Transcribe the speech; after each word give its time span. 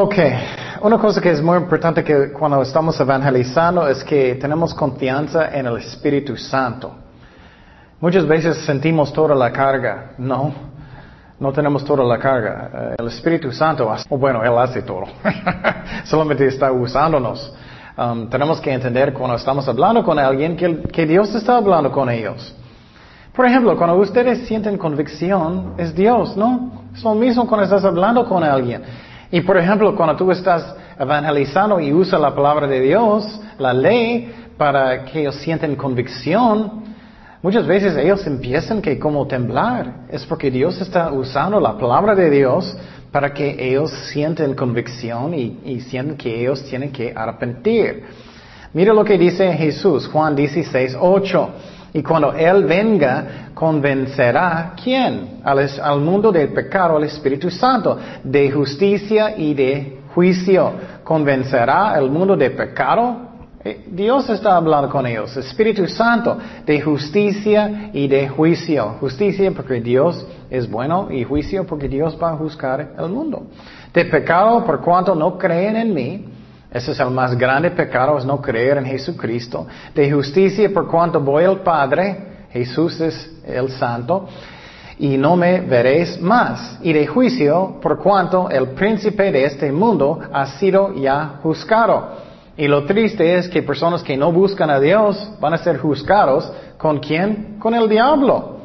Ok, 0.00 0.14
una 0.82 0.96
cosa 0.96 1.20
que 1.20 1.28
es 1.28 1.42
muy 1.42 1.56
importante 1.56 2.04
que 2.04 2.30
cuando 2.30 2.62
estamos 2.62 3.00
evangelizando 3.00 3.88
es 3.88 4.04
que 4.04 4.36
tenemos 4.36 4.72
confianza 4.72 5.48
en 5.52 5.66
el 5.66 5.76
Espíritu 5.78 6.36
Santo. 6.36 6.92
Muchas 8.00 8.24
veces 8.24 8.58
sentimos 8.58 9.12
toda 9.12 9.34
la 9.34 9.50
carga, 9.50 10.12
no, 10.18 10.54
no 11.40 11.52
tenemos 11.52 11.84
toda 11.84 12.04
la 12.04 12.16
carga. 12.16 12.70
Eh, 12.72 12.94
el 13.00 13.08
Espíritu 13.08 13.50
Santo, 13.50 13.92
o 14.08 14.16
bueno, 14.16 14.44
Él 14.44 14.56
hace 14.56 14.82
todo, 14.82 15.06
solamente 16.04 16.46
está 16.46 16.70
usándonos. 16.70 17.52
Um, 17.96 18.28
tenemos 18.28 18.60
que 18.60 18.72
entender 18.72 19.12
cuando 19.12 19.34
estamos 19.34 19.66
hablando 19.66 20.04
con 20.04 20.16
alguien 20.16 20.56
que, 20.56 20.80
que 20.92 21.06
Dios 21.06 21.34
está 21.34 21.56
hablando 21.56 21.90
con 21.90 22.08
ellos. 22.08 22.54
Por 23.34 23.46
ejemplo, 23.46 23.76
cuando 23.76 23.96
ustedes 23.96 24.46
sienten 24.46 24.78
convicción, 24.78 25.74
es 25.76 25.92
Dios, 25.92 26.36
¿no? 26.36 26.84
Es 26.94 27.02
lo 27.02 27.16
mismo 27.16 27.48
cuando 27.48 27.64
estás 27.64 27.84
hablando 27.84 28.24
con 28.28 28.44
alguien. 28.44 29.07
Y 29.30 29.40
por 29.42 29.58
ejemplo, 29.58 29.94
cuando 29.94 30.16
tú 30.16 30.30
estás 30.30 30.74
evangelizando 30.98 31.80
y 31.80 31.92
usas 31.92 32.20
la 32.20 32.34
palabra 32.34 32.66
de 32.66 32.80
Dios, 32.80 33.40
la 33.58 33.72
ley, 33.72 34.32
para 34.56 35.04
que 35.04 35.20
ellos 35.20 35.36
sienten 35.36 35.76
convicción, 35.76 36.84
muchas 37.42 37.66
veces 37.66 37.96
ellos 37.96 38.26
empiezan 38.26 38.80
que 38.80 38.98
como 38.98 39.26
temblar. 39.26 40.06
Es 40.10 40.24
porque 40.24 40.50
Dios 40.50 40.80
está 40.80 41.12
usando 41.12 41.60
la 41.60 41.76
palabra 41.76 42.14
de 42.14 42.30
Dios 42.30 42.76
para 43.12 43.32
que 43.32 43.56
ellos 43.68 43.90
sienten 44.12 44.54
convicción 44.54 45.34
y, 45.34 45.60
y 45.64 45.80
sienten 45.80 46.16
que 46.16 46.40
ellos 46.40 46.64
tienen 46.64 46.90
que 46.90 47.12
arrepentir. 47.14 48.04
Mira 48.72 48.92
lo 48.92 49.04
que 49.04 49.16
dice 49.16 49.52
Jesús, 49.54 50.08
Juan 50.08 50.36
16, 50.36 50.96
8. 51.00 51.50
Y 51.98 52.02
cuando 52.04 52.32
Él 52.32 52.62
venga, 52.62 53.50
convencerá, 53.54 54.72
¿quién? 54.80 55.40
Al, 55.42 56.00
mundo 56.00 56.30
del 56.30 56.50
pecado, 56.52 56.96
al 56.96 57.02
Espíritu 57.02 57.50
Santo, 57.50 57.98
de 58.22 58.52
justicia 58.52 59.36
y 59.36 59.52
de 59.52 59.98
juicio. 60.14 60.74
Convencerá 61.02 61.90
al 61.90 62.08
mundo 62.08 62.36
de 62.36 62.50
pecado. 62.50 63.16
Eh, 63.64 63.86
Dios 63.90 64.30
está 64.30 64.54
hablando 64.54 64.88
con 64.88 65.08
ellos. 65.08 65.36
Espíritu 65.38 65.88
Santo, 65.88 66.38
de 66.64 66.80
justicia 66.80 67.90
y 67.92 68.06
de 68.06 68.28
juicio. 68.28 68.94
Justicia 69.00 69.50
porque 69.50 69.80
Dios 69.80 70.24
es 70.48 70.70
bueno 70.70 71.08
y 71.10 71.24
juicio 71.24 71.66
porque 71.66 71.88
Dios 71.88 72.16
va 72.22 72.30
a 72.30 72.36
juzgar 72.36 72.92
el 72.96 73.08
mundo. 73.08 73.48
De 73.92 74.04
pecado 74.04 74.64
por 74.64 74.82
cuanto 74.82 75.16
no 75.16 75.36
creen 75.36 75.74
en 75.74 75.92
mí 75.92 76.24
ese 76.70 76.92
es 76.92 77.00
el 77.00 77.10
más 77.10 77.36
grande 77.36 77.70
pecado, 77.70 78.18
es 78.18 78.26
no 78.26 78.40
creer 78.40 78.76
en 78.76 78.84
Jesucristo. 78.84 79.66
De 79.94 80.10
justicia 80.10 80.70
por 80.72 80.86
cuanto 80.86 81.18
voy 81.20 81.44
al 81.44 81.60
Padre, 81.60 82.46
Jesús 82.50 83.00
es 83.00 83.30
el 83.46 83.70
Santo, 83.70 84.28
y 84.98 85.16
no 85.16 85.34
me 85.36 85.60
veréis 85.60 86.20
más. 86.20 86.78
Y 86.82 86.92
de 86.92 87.06
juicio 87.06 87.78
por 87.80 87.98
cuanto 87.98 88.50
el 88.50 88.70
príncipe 88.70 89.32
de 89.32 89.44
este 89.44 89.72
mundo 89.72 90.20
ha 90.32 90.46
sido 90.58 90.94
ya 90.94 91.38
juzgado. 91.42 92.28
Y 92.56 92.66
lo 92.66 92.84
triste 92.84 93.36
es 93.36 93.48
que 93.48 93.62
personas 93.62 94.02
que 94.02 94.16
no 94.16 94.32
buscan 94.32 94.68
a 94.68 94.80
Dios 94.80 95.30
van 95.40 95.54
a 95.54 95.58
ser 95.58 95.78
juzgados. 95.78 96.52
¿Con 96.76 96.98
quién? 96.98 97.56
Con 97.58 97.74
el 97.74 97.88
diablo. 97.88 98.58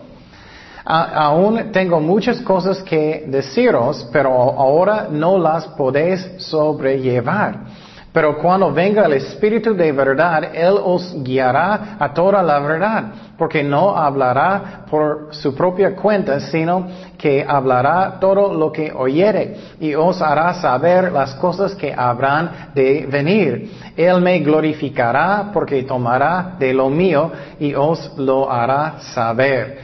aún 0.86 1.72
tengo 1.72 2.02
muchas 2.02 2.42
cosas 2.42 2.84
que 2.84 3.24
deciros, 3.28 4.06
pero 4.12 4.32
ahora 4.32 5.08
no 5.10 5.38
las 5.38 5.68
podéis 5.68 6.28
sobrellevar. 6.40 7.60
Pero 8.14 8.38
cuando 8.38 8.72
venga 8.72 9.06
el 9.06 9.14
Espíritu 9.14 9.74
de 9.74 9.92
verdad, 9.92 10.44
Él 10.54 10.76
os 10.84 11.16
guiará 11.24 11.98
a 12.00 12.14
toda 12.14 12.44
la 12.44 12.60
verdad, 12.60 13.06
porque 13.40 13.64
no 13.64 13.98
hablará 13.98 14.86
por 14.88 15.30
su 15.32 15.56
propia 15.56 15.96
cuenta, 15.96 16.40
sino 16.40 16.88
que 17.18 17.44
hablará 17.48 18.20
todo 18.20 18.54
lo 18.54 18.72
que 18.72 18.92
oyere 18.94 19.58
y 19.80 19.96
os 19.96 20.22
hará 20.22 20.54
saber 20.54 21.12
las 21.12 21.34
cosas 21.36 21.74
que 21.74 21.92
habrán 21.92 22.70
de 22.76 23.08
venir. 23.10 23.72
Él 23.98 24.22
me 24.22 24.38
glorificará 24.42 25.50
porque 25.52 25.82
tomará 25.82 26.56
de 26.60 26.72
lo 26.72 26.92
mío 26.92 27.32
y 27.60 27.74
os 27.74 28.16
lo 28.20 28.52
hará 28.52 29.00
saber. 29.00 29.80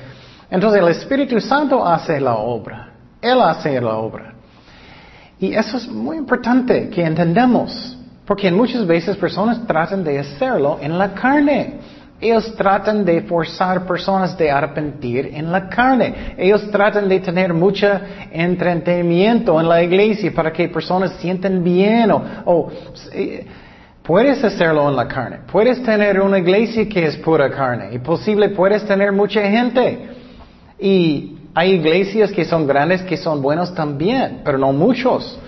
Entonces 0.51 0.83
el 0.83 0.89
Espíritu 0.89 1.41
Santo 1.41 1.83
hace 1.83 2.21
la 2.21 2.35
obra. 2.35 2.89
Él 3.19 3.41
hace 3.41 3.81
la 3.81 3.95
obra. 3.97 4.33
Y 5.39 5.55
eso 5.55 5.77
es 5.77 5.87
muy 5.87 6.17
importante 6.17 6.89
que 6.89 7.03
entendamos. 7.03 7.98
Porque 8.29 8.51
muchas 8.51 8.85
veces 8.85 9.17
personas 9.17 9.65
tratan 9.65 10.03
de 10.03 10.19
hacerlo 10.19 10.77
en 10.79 10.99
la 10.99 11.15
carne. 11.15 11.79
Ellos 12.21 12.55
tratan 12.55 13.03
de 13.03 13.21
forzar 13.21 13.87
personas 13.87 14.37
de 14.37 14.51
arrepentir 14.51 15.31
en 15.33 15.51
la 15.51 15.67
carne. 15.67 16.35
Ellos 16.37 16.69
tratan 16.69 17.09
de 17.09 17.21
tener 17.21 17.55
mucho 17.55 17.87
entretenimiento 18.31 19.59
en 19.59 19.67
la 19.67 19.81
iglesia 19.81 20.31
para 20.31 20.53
que 20.53 20.69
personas 20.69 21.13
sienten 21.13 21.63
bien 21.63 22.11
o, 22.11 22.69
puedes 24.03 24.43
hacerlo 24.43 24.87
en 24.87 24.95
la 24.95 25.07
carne. 25.07 25.39
Puedes 25.51 25.81
tener 25.81 26.21
una 26.21 26.37
iglesia 26.37 26.87
que 26.87 27.07
es 27.07 27.17
pura 27.17 27.49
carne 27.49 27.89
y 27.93 27.97
posible 27.97 28.49
puedes 28.49 28.85
tener 28.85 29.11
mucha 29.11 29.41
gente. 29.41 30.07
Y 30.79 31.35
hay 31.55 31.71
iglesias 31.71 32.31
que 32.31 32.45
son 32.45 32.67
grandes 32.67 33.01
que 33.01 33.17
son 33.17 33.41
buenos 33.41 33.73
también, 33.73 34.41
pero 34.45 34.59
no 34.59 34.71
muchos. 34.71 35.39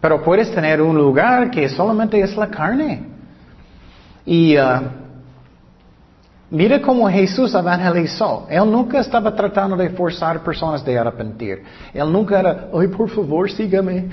Pero 0.00 0.22
puedes 0.22 0.50
tener 0.52 0.80
un 0.80 0.96
lugar 0.96 1.50
que 1.50 1.68
solamente 1.68 2.20
es 2.20 2.36
la 2.36 2.48
carne. 2.48 3.02
Y 4.24 4.56
uh, 4.56 4.80
mira 6.50 6.80
cómo 6.80 7.08
Jesús 7.08 7.52
evangelizó. 7.54 8.46
Él 8.48 8.70
nunca 8.70 9.00
estaba 9.00 9.34
tratando 9.34 9.76
de 9.76 9.90
forzar 9.90 10.40
personas 10.44 10.84
de 10.84 10.96
arrepentir. 10.96 11.64
Él 11.92 12.12
nunca 12.12 12.38
era, 12.38 12.68
ay, 12.72 12.86
por 12.88 13.10
favor, 13.10 13.50
sígame. 13.50 14.08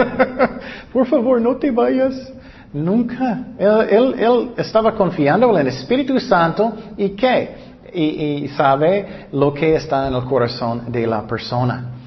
por 0.92 1.06
favor, 1.06 1.40
no 1.40 1.56
te 1.56 1.70
vayas. 1.70 2.32
Nunca. 2.72 3.44
Él, 3.58 4.14
él, 4.18 4.50
estaba 4.56 4.94
confiando 4.94 5.50
en 5.50 5.66
el 5.66 5.68
Espíritu 5.68 6.20
Santo 6.20 6.72
y 6.96 7.10
qué? 7.10 7.70
y 7.92 8.46
sabe 8.56 9.26
lo 9.32 9.52
que 9.52 9.74
está 9.74 10.06
en 10.06 10.14
el 10.14 10.22
corazón 10.22 10.92
de 10.92 11.08
la 11.08 11.26
persona. 11.26 11.99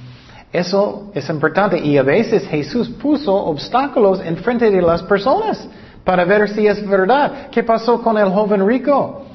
Eso 0.54 1.10
es 1.16 1.28
importante 1.30 1.80
y 1.80 1.98
a 1.98 2.04
veces 2.04 2.48
Jesús 2.48 2.88
puso 2.88 3.34
obstáculos 3.34 4.22
en 4.24 4.38
frente 4.38 4.70
de 4.70 4.84
las 4.84 5.02
personas 5.02 5.68
para 6.04 6.24
ver 6.26 6.48
si 6.50 6.68
es 6.68 6.88
verdad. 6.88 7.50
¿Qué 7.50 7.64
pasó 7.64 8.00
con 8.00 8.20
el 8.20 8.30
joven 8.30 8.66
rico? 8.68 9.26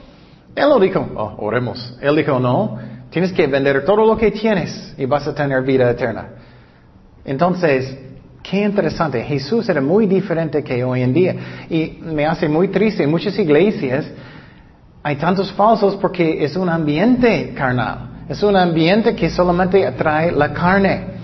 Él 0.54 0.68
lo 0.68 0.78
dijo, 0.78 1.04
oh, 1.16 1.34
oremos. 1.38 1.98
Él 2.00 2.14
dijo, 2.14 2.38
no, 2.38 2.78
tienes 3.10 3.32
que 3.32 3.48
vender 3.48 3.84
todo 3.84 4.06
lo 4.06 4.16
que 4.16 4.30
tienes 4.30 4.94
y 4.96 5.06
vas 5.06 5.26
a 5.26 5.34
tener 5.34 5.60
vida 5.62 5.90
eterna. 5.90 6.28
Entonces, 7.24 7.98
qué 8.40 8.62
interesante. 8.62 9.20
Jesús 9.24 9.68
era 9.68 9.80
muy 9.80 10.06
diferente 10.06 10.62
que 10.62 10.84
hoy 10.84 11.02
en 11.02 11.12
día. 11.12 11.34
Y 11.68 11.98
me 12.00 12.26
hace 12.26 12.48
muy 12.48 12.68
triste. 12.68 13.02
En 13.02 13.10
muchas 13.10 13.36
iglesias 13.36 14.06
hay 15.02 15.16
tantos 15.16 15.50
falsos 15.52 15.96
porque 15.96 16.44
es 16.44 16.54
un 16.54 16.68
ambiente 16.68 17.52
carnal. 17.56 18.07
Es 18.28 18.42
un 18.42 18.56
ambiente 18.56 19.14
que 19.14 19.30
solamente 19.30 19.86
atrae 19.86 20.30
la 20.32 20.52
carne. 20.52 21.18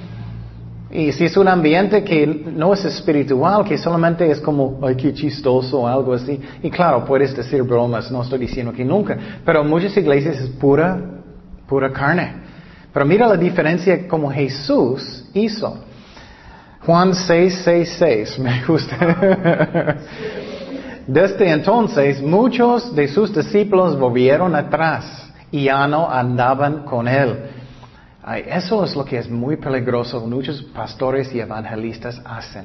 Y 0.91 1.13
si 1.13 1.25
es 1.25 1.37
un 1.37 1.49
ambiente 1.49 2.03
que 2.03 2.27
no 2.27 2.73
es 2.73 2.85
espiritual, 2.85 3.65
que 3.65 3.77
solamente 3.77 4.31
es 4.31 4.41
como, 4.41 4.79
ay, 4.83 4.95
qué 4.95 5.13
chistoso 5.13 5.81
o 5.81 5.87
algo 5.87 6.15
así. 6.15 6.41
Y 6.63 6.71
claro, 6.71 7.05
puedes 7.05 7.37
decir 7.37 7.63
bromas, 7.63 8.11
no 8.11 8.23
estoy 8.23 8.39
diciendo 8.39 8.73
que 8.73 8.85
nunca. 8.85 9.19
Pero 9.45 9.65
muchas 9.65 9.97
iglesias 9.97 10.39
es 10.39 10.49
pura, 10.49 10.99
pura 11.67 11.93
carne. 11.93 12.37
Pero 12.93 13.05
mira 13.05 13.27
la 13.27 13.37
diferencia 13.37 14.07
como 14.07 14.31
Jesús 14.31 15.29
hizo. 15.35 15.77
Juan 16.87 17.15
6, 17.15 17.63
6, 17.65 17.97
6, 17.99 18.39
me 18.39 18.65
gusta. 18.65 19.97
Desde 21.07 21.51
entonces 21.51 22.23
muchos 22.23 22.95
de 22.95 23.09
sus 23.09 23.35
discípulos 23.35 23.99
volvieron 23.99 24.55
atrás 24.55 25.34
y 25.55 25.67
ya 25.67 25.87
no 25.87 26.11
andaban 26.11 26.83
con 26.83 27.07
él. 27.07 27.45
eso 28.47 28.83
es 28.83 28.97
lo 28.97 29.05
que 29.05 29.19
es 29.19 29.31
muy 29.31 29.57
peligroso. 29.57 30.27
Muchos 30.27 30.61
pastores 30.63 31.33
y 31.33 31.39
evangelistas 31.39 32.21
hacen. 32.25 32.65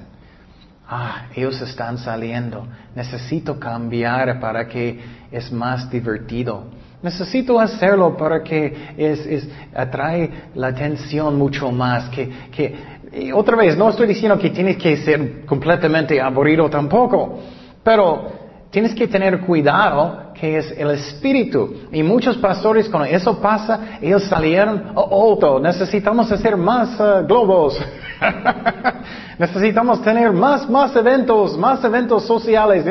Ah, 0.88 1.27
ellos 1.36 1.62
están 1.62 2.00
saliendo. 2.00 2.65
Necesito 2.95 3.59
cambiar 3.59 4.39
para 4.39 4.68
que 4.68 5.00
es 5.31 5.51
más 5.51 5.88
divertido. 5.91 6.63
Necesito 7.03 7.59
hacerlo 7.59 8.18
para 8.18 8.41
que 8.41 8.75
es, 8.97 9.47
atrae 9.75 10.50
la 10.56 10.69
atención 10.69 11.38
mucho 11.38 11.71
más. 11.71 12.09
Que, 12.09 12.27
que, 12.51 13.31
otra 13.35 13.56
vez, 13.56 13.77
no 13.77 13.88
estoy 13.92 14.07
diciendo 14.07 14.39
que 14.39 14.50
tienes 14.50 14.77
que 14.77 14.97
ser 14.97 15.45
completamente 15.45 16.19
aburrido 16.19 16.68
tampoco, 16.71 17.39
pero 17.83 18.31
tienes 18.71 18.95
que 18.95 19.07
tener 19.07 19.42
cuidado 19.42 20.29
que 20.39 20.57
es 20.57 20.71
el 20.77 20.91
espíritu. 20.91 21.75
Y 21.91 22.01
muchos 22.01 22.38
pastores, 22.38 22.88
cuando 22.88 23.09
eso 23.09 23.39
pasa, 23.39 24.00
ellos 24.01 24.24
salieron, 24.24 24.94
oh, 24.95 25.59
necesitamos 25.62 26.31
hacer 26.31 26.56
más 26.56 26.97
uh, 27.00 27.25
globos. 27.27 27.77
necesitamos 29.38 30.01
tener 30.01 30.31
más, 30.31 30.69
más 30.69 30.95
eventos, 30.95 31.57
más 31.57 31.83
eventos 31.83 32.25
sociales. 32.25 32.86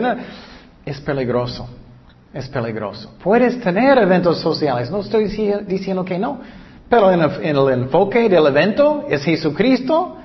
Es 0.84 1.00
peligroso. 1.00 1.66
Es 2.34 2.48
peligroso. 2.48 3.14
Puedes 3.22 3.58
tener 3.60 3.96
eventos 3.96 4.40
sociales, 4.40 4.90
no 4.90 5.00
estoy 5.00 5.24
diciendo 5.66 6.04
que 6.04 6.18
no. 6.18 6.40
Pero 6.90 7.10
en 7.10 7.20
el, 7.56 7.68
enfoque 7.70 8.28
del 8.28 8.46
evento 8.46 9.06
es 9.08 9.24
Jesucristo, 9.24 10.16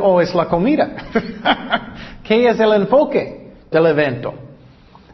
¿O 0.00 0.20
es 0.20 0.32
la 0.32 0.46
comida? 0.46 0.90
¿Qué 2.22 2.48
es 2.48 2.60
el 2.60 2.72
enfoque 2.72 3.52
del 3.68 3.86
evento? 3.86 4.32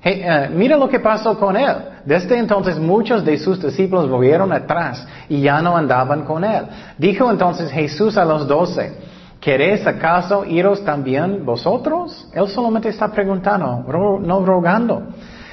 Eh, 0.02 0.48
mira 0.52 0.76
lo 0.76 0.88
que 0.88 1.00
pasó 1.00 1.38
con 1.38 1.56
él. 1.56 1.76
Desde 2.04 2.38
entonces 2.38 2.78
muchos 2.78 3.24
de 3.24 3.36
sus 3.38 3.60
discípulos 3.60 4.08
volvieron 4.08 4.52
atrás 4.52 5.06
y 5.28 5.40
ya 5.40 5.60
no 5.60 5.76
andaban 5.76 6.24
con 6.24 6.44
él. 6.44 6.64
Dijo 6.96 7.30
entonces 7.30 7.70
Jesús 7.70 8.16
a 8.16 8.24
los 8.24 8.46
doce, 8.46 8.96
¿queréis 9.40 9.86
acaso 9.86 10.44
iros 10.44 10.84
también 10.84 11.44
vosotros? 11.44 12.28
Él 12.32 12.48
solamente 12.48 12.88
está 12.88 13.08
preguntando, 13.08 13.84
no 14.20 14.44
rogando. 14.44 15.02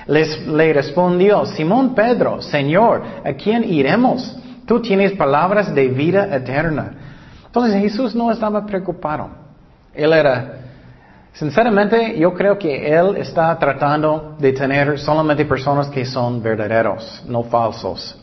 Les, 0.07 0.47
le 0.47 0.71
respondió, 0.71 1.45
Simón 1.47 1.95
Pedro, 1.95 2.39
Señor, 2.41 3.01
¿a 3.25 3.33
quién 3.33 3.63
iremos? 3.63 4.37
Tú 4.67 4.79
tienes 4.79 5.13
palabras 5.13 5.73
de 5.73 5.87
vida 5.87 6.35
eterna. 6.35 6.91
Entonces 7.47 7.81
Jesús 7.81 8.13
no 8.13 8.31
estaba 8.31 8.65
preocupado. 8.65 9.29
Él 9.93 10.13
era 10.13 10.64
Sinceramente, 11.35 12.17
yo 12.17 12.33
creo 12.33 12.57
que 12.57 12.87
Él 12.87 13.17
está 13.17 13.59
tratando 13.59 14.37
de 14.39 14.53
tener 14.53 14.97
solamente 14.97 15.43
personas 15.43 15.89
que 15.89 16.05
son 16.05 16.41
verdaderos, 16.41 17.23
no 17.27 17.43
falsos. 17.43 18.17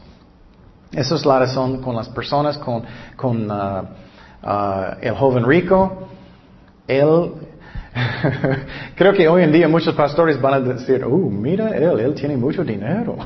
Esa 0.90 1.16
es 1.16 1.26
la 1.26 1.40
razón 1.40 1.82
con 1.82 1.94
las 1.94 2.08
personas, 2.08 2.56
con, 2.56 2.82
con 3.14 3.50
uh, 3.50 3.82
uh, 4.42 4.96
el 4.98 5.14
joven 5.14 5.44
rico. 5.44 6.08
Él, 6.88 7.32
creo 8.94 9.12
que 9.12 9.28
hoy 9.28 9.42
en 9.42 9.52
día 9.52 9.68
muchos 9.68 9.94
pastores 9.94 10.40
van 10.40 10.54
a 10.54 10.60
decir, 10.60 11.04
oh, 11.04 11.28
mira 11.28 11.68
él, 11.68 12.00
él 12.00 12.14
tiene 12.14 12.38
mucho 12.38 12.64
dinero. 12.64 13.18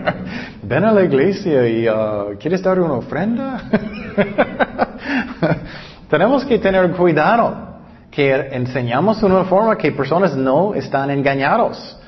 Ven 0.62 0.84
a 0.84 0.92
la 0.92 1.02
iglesia 1.02 1.66
y 1.66 1.88
uh, 1.88 2.36
¿quieres 2.38 2.62
dar 2.62 2.78
una 2.78 2.94
ofrenda? 2.94 3.70
Tenemos 6.10 6.44
que 6.44 6.58
tener 6.58 6.90
cuidado 6.90 7.73
que 8.14 8.32
enseñamos 8.52 9.20
de 9.20 9.26
una 9.26 9.44
forma 9.44 9.76
que 9.76 9.90
personas 9.90 10.36
no 10.36 10.72
están 10.74 11.10
engañados, 11.10 11.98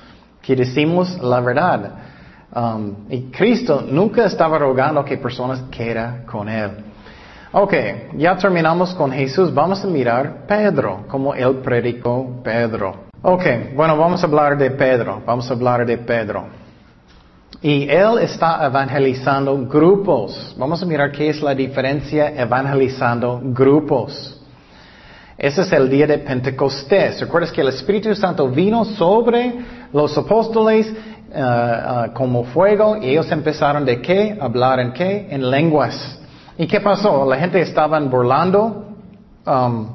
que 0.40 0.54
decimos 0.54 1.20
la 1.20 1.40
verdad. 1.40 1.90
Um, 2.54 2.94
y 3.10 3.22
Cristo 3.32 3.84
nunca 3.90 4.24
estaba 4.24 4.56
rogando 4.56 5.04
que 5.04 5.18
personas 5.18 5.64
quieran 5.68 6.24
con 6.24 6.48
Él. 6.48 6.70
Ok, 7.52 7.74
ya 8.16 8.36
terminamos 8.36 8.94
con 8.94 9.10
Jesús. 9.10 9.52
Vamos 9.52 9.82
a 9.82 9.88
mirar 9.88 10.46
Pedro, 10.46 11.04
como 11.08 11.34
Él 11.34 11.56
predicó 11.56 12.40
Pedro. 12.44 13.06
Ok, 13.22 13.44
bueno, 13.74 13.96
vamos 13.96 14.22
a 14.22 14.26
hablar 14.26 14.56
de 14.56 14.70
Pedro. 14.70 15.22
Vamos 15.26 15.50
a 15.50 15.54
hablar 15.54 15.84
de 15.84 15.98
Pedro. 15.98 16.44
Y 17.60 17.88
Él 17.90 18.18
está 18.20 18.64
evangelizando 18.64 19.56
grupos. 19.66 20.54
Vamos 20.56 20.80
a 20.82 20.86
mirar 20.86 21.10
qué 21.10 21.30
es 21.30 21.42
la 21.42 21.54
diferencia 21.54 22.28
evangelizando 22.28 23.40
grupos. 23.42 24.45
Ese 25.38 25.62
es 25.62 25.72
el 25.72 25.90
día 25.90 26.06
de 26.06 26.18
Pentecostés. 26.18 27.20
¿Recuerdas 27.20 27.52
que 27.52 27.60
el 27.60 27.68
Espíritu 27.68 28.14
Santo 28.14 28.48
vino 28.48 28.86
sobre 28.86 29.54
los 29.92 30.16
apóstoles 30.16 30.90
uh, 30.90 32.08
uh, 32.08 32.14
como 32.14 32.44
fuego 32.44 32.96
y 32.96 33.10
ellos 33.10 33.30
empezaron 33.30 33.84
de 33.84 34.00
qué? 34.00 34.38
Hablar 34.40 34.80
en 34.80 34.94
qué? 34.94 35.28
En 35.28 35.50
lenguas. 35.50 36.18
¿Y 36.56 36.66
qué 36.66 36.80
pasó? 36.80 37.26
La 37.28 37.36
gente 37.36 37.60
estaba 37.60 38.00
burlando 38.00 38.94
um, 39.46 39.88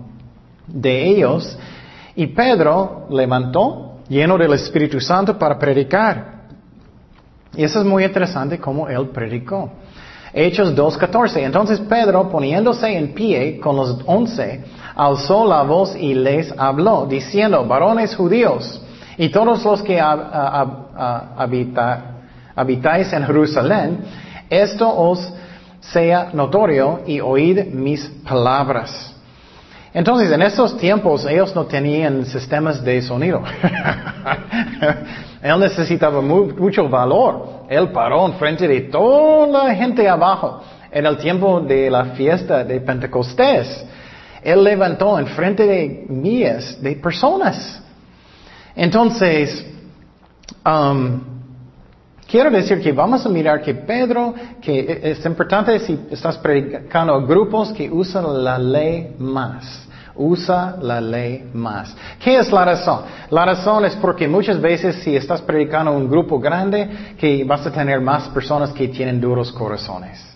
de 0.67 1.07
ellos 1.09 1.57
y 2.15 2.27
Pedro 2.27 3.07
levantó 3.09 4.01
lleno 4.07 4.37
del 4.37 4.53
Espíritu 4.53 5.01
Santo 5.01 5.39
para 5.39 5.57
predicar. 5.57 6.41
Y 7.55 7.63
eso 7.63 7.79
es 7.79 7.85
muy 7.85 8.03
interesante 8.03 8.59
cómo 8.59 8.87
él 8.87 9.09
predicó. 9.09 9.71
Hechos 10.33 10.75
2.14. 10.75 11.37
Entonces 11.37 11.79
Pedro, 11.81 12.29
poniéndose 12.29 12.95
en 12.95 13.13
pie 13.13 13.59
con 13.59 13.75
los 13.75 13.99
once, 14.05 14.63
alzó 14.95 15.45
la 15.45 15.63
voz 15.63 15.95
y 15.95 16.13
les 16.13 16.53
habló, 16.57 17.05
diciendo, 17.05 17.65
varones 17.65 18.15
judíos, 18.15 18.81
y 19.17 19.29
todos 19.29 19.63
los 19.63 19.81
que 19.83 19.99
habitáis 22.55 23.13
en 23.13 23.25
Jerusalén, 23.25 23.99
esto 24.49 24.89
os 24.89 25.31
sea 25.79 26.29
notorio 26.33 27.01
y 27.05 27.19
oíd 27.19 27.65
mis 27.65 28.07
palabras. 28.27 29.15
Entonces, 29.93 30.31
en 30.31 30.41
esos 30.41 30.77
tiempos 30.77 31.25
ellos 31.25 31.53
no 31.53 31.65
tenían 31.65 32.25
sistemas 32.25 32.81
de 32.83 33.01
sonido. 33.01 33.43
Él 35.41 35.59
necesitaba 35.59 36.21
mucho 36.21 36.87
valor. 36.87 37.60
Él 37.71 37.89
paró 37.93 38.25
en 38.25 38.33
frente 38.33 38.67
de 38.67 38.81
toda 38.81 39.47
la 39.47 39.73
gente 39.73 40.05
abajo 40.09 40.61
en 40.91 41.05
el 41.05 41.15
tiempo 41.15 41.61
de 41.61 41.89
la 41.89 42.03
fiesta 42.03 42.65
de 42.65 42.81
Pentecostés. 42.81 43.85
Él 44.43 44.61
levantó 44.61 45.17
en 45.17 45.27
frente 45.27 45.65
de 45.65 46.05
miles 46.09 46.83
de 46.83 46.97
personas. 46.97 47.81
Entonces, 48.75 49.65
um, 50.65 51.21
quiero 52.27 52.51
decir 52.51 52.81
que 52.81 52.91
vamos 52.91 53.25
a 53.25 53.29
mirar 53.29 53.61
que 53.61 53.73
Pedro, 53.73 54.33
que 54.61 54.99
es 55.03 55.25
importante 55.25 55.79
si 55.79 55.97
estás 56.11 56.37
predicando 56.39 57.13
a 57.15 57.21
grupos 57.21 57.71
que 57.71 57.89
usan 57.89 58.43
la 58.43 58.59
ley 58.59 59.15
más. 59.17 59.87
Usa 60.15 60.77
la 60.81 60.99
ley 60.99 61.49
más. 61.53 61.95
¿Qué 62.19 62.37
es 62.37 62.51
la 62.51 62.65
razón? 62.65 63.01
La 63.29 63.45
razón 63.45 63.85
es 63.85 63.95
porque 63.95 64.27
muchas 64.27 64.59
veces 64.59 64.97
si 64.97 65.15
estás 65.15 65.41
predicando 65.41 65.91
a 65.91 65.95
un 65.95 66.09
grupo 66.09 66.39
grande, 66.39 67.15
que 67.17 67.43
vas 67.43 67.65
a 67.65 67.71
tener 67.71 68.01
más 68.01 68.27
personas 68.29 68.71
que 68.71 68.87
tienen 68.87 69.21
duros 69.21 69.51
corazones. 69.51 70.31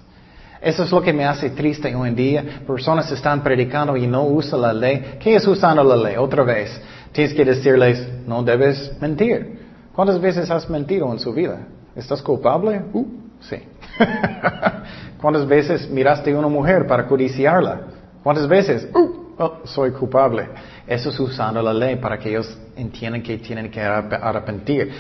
Eso 0.62 0.84
es 0.84 0.92
lo 0.92 1.02
que 1.02 1.14
me 1.14 1.26
hace 1.26 1.52
triste 1.52 1.94
hoy 1.94 2.10
en 2.10 2.16
día. 2.16 2.44
Personas 2.66 3.12
están 3.12 3.44
predicando 3.44 3.96
y 3.96 4.08
no 4.08 4.24
usan 4.24 4.62
la 4.62 4.74
ley. 4.74 5.18
¿Qué 5.20 5.36
es 5.36 5.46
usando 5.46 5.84
la 5.84 5.96
ley? 5.96 6.16
Otra 6.18 6.44
vez, 6.44 6.82
tienes 7.12 7.36
que 7.36 7.46
decirles, 7.46 8.08
no 8.26 8.42
debes 8.42 8.92
mentir. 9.00 9.60
¿Cuántas 9.94 10.20
veces 10.20 10.50
has 10.50 10.68
mentido 10.70 11.12
en 11.12 11.20
su 11.20 11.34
vida? 11.34 11.68
¿Estás 11.96 12.22
culpable? 12.22 12.82
Uh, 12.94 13.06
sí. 13.42 13.58
¿Cuántas 15.22 15.48
veces 15.48 15.90
miraste 15.90 16.34
a 16.34 16.40
una 16.40 16.48
mujer 16.48 16.88
para 16.88 17.08
codiciarla? 17.08 17.82
¿Cuántas 18.24 18.48
veces? 18.48 18.88
Uh, 18.94 19.25
oh, 19.38 19.58
soy 19.64 19.92
culpable. 19.92 20.50
Eso 20.88 21.10
es 21.10 21.20
usando 21.20 21.62
la 21.62 21.74
ley 21.74 21.96
para 21.96 22.18
que 22.18 22.30
ellos 22.30 22.58
entiendan 22.76 23.22
que 23.22 23.38
tienen 23.38 23.70
que 23.72 23.82
arrepentir. 23.82 24.92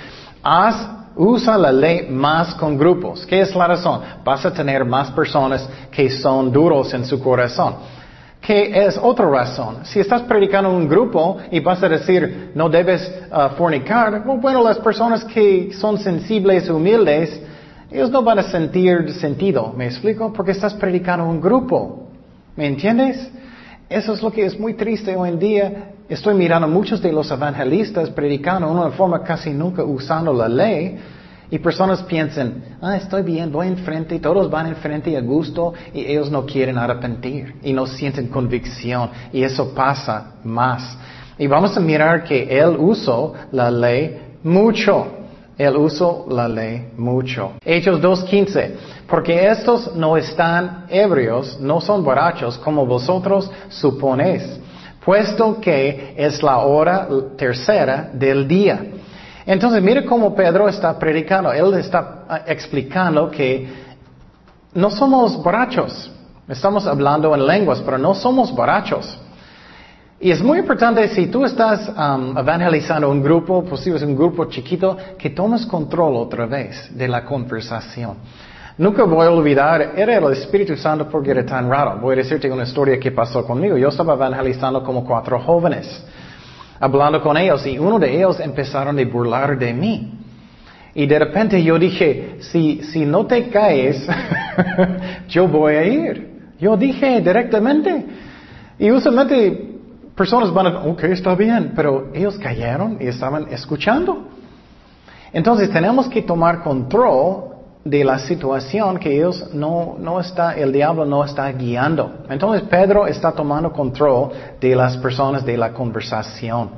Haz 0.41 0.87
usa 1.15 1.57
la 1.57 1.71
ley 1.71 2.07
más 2.09 2.55
con 2.55 2.77
grupos. 2.77 3.25
¿Qué 3.25 3.41
es 3.41 3.55
la 3.55 3.67
razón? 3.67 4.01
Vas 4.23 4.45
a 4.45 4.53
tener 4.53 4.83
más 4.85 5.11
personas 5.11 5.67
que 5.91 6.09
son 6.09 6.51
duros 6.51 6.93
en 6.93 7.05
su 7.05 7.19
corazón. 7.19 7.75
¿Qué 8.41 8.85
es 8.85 8.99
otra 9.01 9.27
razón? 9.27 9.77
Si 9.85 9.99
estás 9.99 10.21
predicando 10.23 10.69
un 10.69 10.87
grupo 10.87 11.37
y 11.49 11.59
vas 11.61 11.81
a 11.81 11.89
decir 11.89 12.51
no 12.53 12.69
debes 12.69 13.11
uh, 13.31 13.55
fornicar, 13.55 14.23
bueno, 14.23 14.63
las 14.63 14.77
personas 14.77 15.23
que 15.25 15.73
son 15.73 15.97
sensibles, 15.97 16.69
humildes, 16.69 17.41
ellos 17.89 18.11
no 18.11 18.21
van 18.21 18.39
a 18.39 18.43
sentir 18.43 19.11
sentido. 19.13 19.73
¿Me 19.75 19.85
explico? 19.87 20.31
Porque 20.31 20.51
estás 20.51 20.75
predicando 20.75 21.25
un 21.25 21.41
grupo. 21.41 22.09
¿Me 22.55 22.67
entiendes? 22.67 23.31
Eso 23.89 24.13
es 24.13 24.23
lo 24.23 24.31
que 24.31 24.45
es 24.45 24.59
muy 24.59 24.73
triste 24.73 25.15
hoy 25.15 25.29
en 25.29 25.39
día. 25.39 25.91
Estoy 26.09 26.33
mirando 26.33 26.67
muchos 26.67 27.01
de 27.01 27.11
los 27.11 27.29
evangelistas 27.29 28.09
predicando 28.09 28.67
de 28.67 28.73
una 28.73 28.89
forma 28.91 29.21
casi 29.21 29.51
nunca 29.51 29.83
usando 29.83 30.33
la 30.33 30.49
ley. 30.49 30.97
Y 31.51 31.59
personas 31.59 32.01
piensan, 32.01 32.77
ah, 32.81 32.97
estoy 32.97 33.21
bien, 33.21 33.51
voy 33.51 33.67
enfrente, 33.67 34.17
todos 34.19 34.49
van 34.49 34.65
enfrente 34.65 35.15
a 35.15 35.21
gusto 35.21 35.73
y 35.93 35.99
ellos 35.99 36.31
no 36.31 36.43
quieren 36.43 36.75
arrepentir 36.79 37.57
y 37.61 37.71
no 37.71 37.85
sienten 37.85 38.29
convicción 38.29 39.11
y 39.31 39.43
eso 39.43 39.75
pasa 39.75 40.33
más. 40.43 40.97
Y 41.37 41.45
vamos 41.45 41.77
a 41.77 41.79
mirar 41.79 42.23
que 42.23 42.57
él 42.57 42.75
usó 42.79 43.33
la 43.51 43.69
ley 43.69 44.19
mucho. 44.41 45.24
Él 45.57 45.77
usó 45.77 46.25
la 46.29 46.47
ley 46.47 46.89
mucho. 46.97 47.53
Hechos 47.63 48.01
2.15. 48.01 48.71
Porque 49.07 49.47
estos 49.47 49.95
no 49.95 50.17
están 50.17 50.85
ebrios, 50.89 51.59
no 51.59 51.79
son 51.79 52.03
borrachos 52.03 52.57
como 52.57 52.85
vosotros 52.85 53.49
suponéis, 53.69 54.59
puesto 55.03 55.61
que 55.61 56.13
es 56.17 56.41
la 56.43 56.57
hora 56.57 57.07
tercera 57.37 58.09
del 58.11 58.47
día. 58.47 58.79
Entonces, 59.45 59.81
mire 59.81 60.03
cómo 60.05 60.33
Pedro 60.35 60.67
está 60.67 60.97
predicando. 60.97 61.53
Él 61.53 61.73
está 61.75 62.23
ah, 62.27 62.41
explicando 62.47 63.29
que 63.29 63.67
no 64.73 64.89
somos 64.89 65.41
borrachos. 65.41 66.11
Estamos 66.47 66.85
hablando 66.87 67.33
en 67.33 67.45
lenguas, 67.45 67.81
pero 67.81 67.97
no 67.97 68.13
somos 68.15 68.53
borrachos. 68.53 69.19
Y 70.19 70.31
es 70.31 70.41
muy 70.41 70.59
importante 70.59 71.07
si 71.09 71.27
tú 71.27 71.43
estás 71.43 71.89
um, 71.89 72.37
evangelizando 72.37 73.09
un 73.09 73.21
grupo, 73.21 73.65
posible 73.65 74.05
un 74.05 74.15
grupo 74.15 74.45
chiquito, 74.45 74.95
que 75.17 75.31
tomes 75.31 75.65
control 75.65 76.15
otra 76.15 76.45
vez 76.45 76.89
de 76.95 77.07
la 77.07 77.25
conversación. 77.25 78.15
Nunca 78.77 79.03
voy 79.03 79.25
a 79.25 79.31
olvidar, 79.31 79.93
era 79.95 80.17
el 80.17 80.31
Espíritu 80.31 80.77
Santo 80.77 81.09
porque 81.09 81.31
era 81.31 81.45
tan 81.45 81.69
raro. 81.69 81.99
Voy 81.99 82.13
a 82.13 82.17
decirte 82.17 82.49
una 82.49 82.63
historia 82.63 82.97
que 82.97 83.11
pasó 83.11 83.45
conmigo. 83.45 83.77
Yo 83.77 83.89
estaba 83.89 84.13
evangelizando 84.13 84.83
como 84.83 85.05
cuatro 85.05 85.37
jóvenes, 85.39 86.03
hablando 86.79 87.21
con 87.21 87.35
ellos 87.37 87.65
y 87.65 87.77
uno 87.77 87.99
de 87.99 88.15
ellos 88.15 88.39
empezaron 88.39 88.97
a 88.97 89.05
burlar 89.05 89.57
de 89.57 89.73
mí. 89.73 90.19
Y 90.93 91.05
de 91.07 91.19
repente 91.19 91.61
yo 91.61 91.77
dije, 91.77 92.37
si, 92.39 92.81
si 92.83 93.05
no 93.05 93.25
te 93.25 93.49
caes, 93.49 94.07
yo 95.27 95.45
voy 95.49 95.75
a 95.75 95.83
ir. 95.83 96.51
Yo 96.57 96.77
dije 96.77 97.19
directamente, 97.19 98.05
Y 98.79 98.91
usualmente 98.91 99.74
personas 100.15 100.51
van 100.53 100.67
a, 100.67 100.79
ok, 100.85 101.03
está 101.05 101.35
bien, 101.35 101.73
pero 101.75 102.09
ellos 102.13 102.37
cayeron 102.37 102.97
y 102.99 103.07
estaban 103.07 103.47
escuchando. 103.51 104.29
Entonces 105.33 105.69
tenemos 105.69 106.07
que 106.07 106.21
tomar 106.21 106.63
control 106.63 107.55
de 107.83 108.03
la 108.03 108.17
situación 108.17 108.97
que 108.97 109.15
ellos 109.15 109.53
no, 109.53 109.95
no 109.99 110.19
está, 110.19 110.53
el 110.55 110.71
diablo 110.71 111.05
no 111.05 111.23
está 111.23 111.51
guiando. 111.51 112.25
Entonces 112.29 112.67
Pedro 112.67 113.05
está 113.05 113.31
tomando 113.31 113.71
control 113.71 114.31
de 114.59 114.75
las 114.75 114.97
personas 114.97 115.45
de 115.45 115.57
la 115.57 115.71
conversación. 115.71 116.69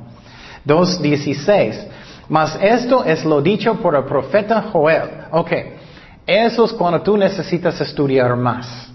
2.16. 0.66 1.86
Mas 2.28 2.58
esto 2.60 3.04
es 3.04 3.24
lo 3.24 3.40
dicho 3.40 3.76
por 3.76 3.94
el 3.94 4.04
profeta 4.04 4.62
Joel. 4.70 5.08
Ok, 5.30 5.52
eso 6.26 6.64
es 6.66 6.72
cuando 6.72 7.00
tú 7.00 7.16
necesitas 7.16 7.80
estudiar 7.80 8.36
más. 8.36 8.92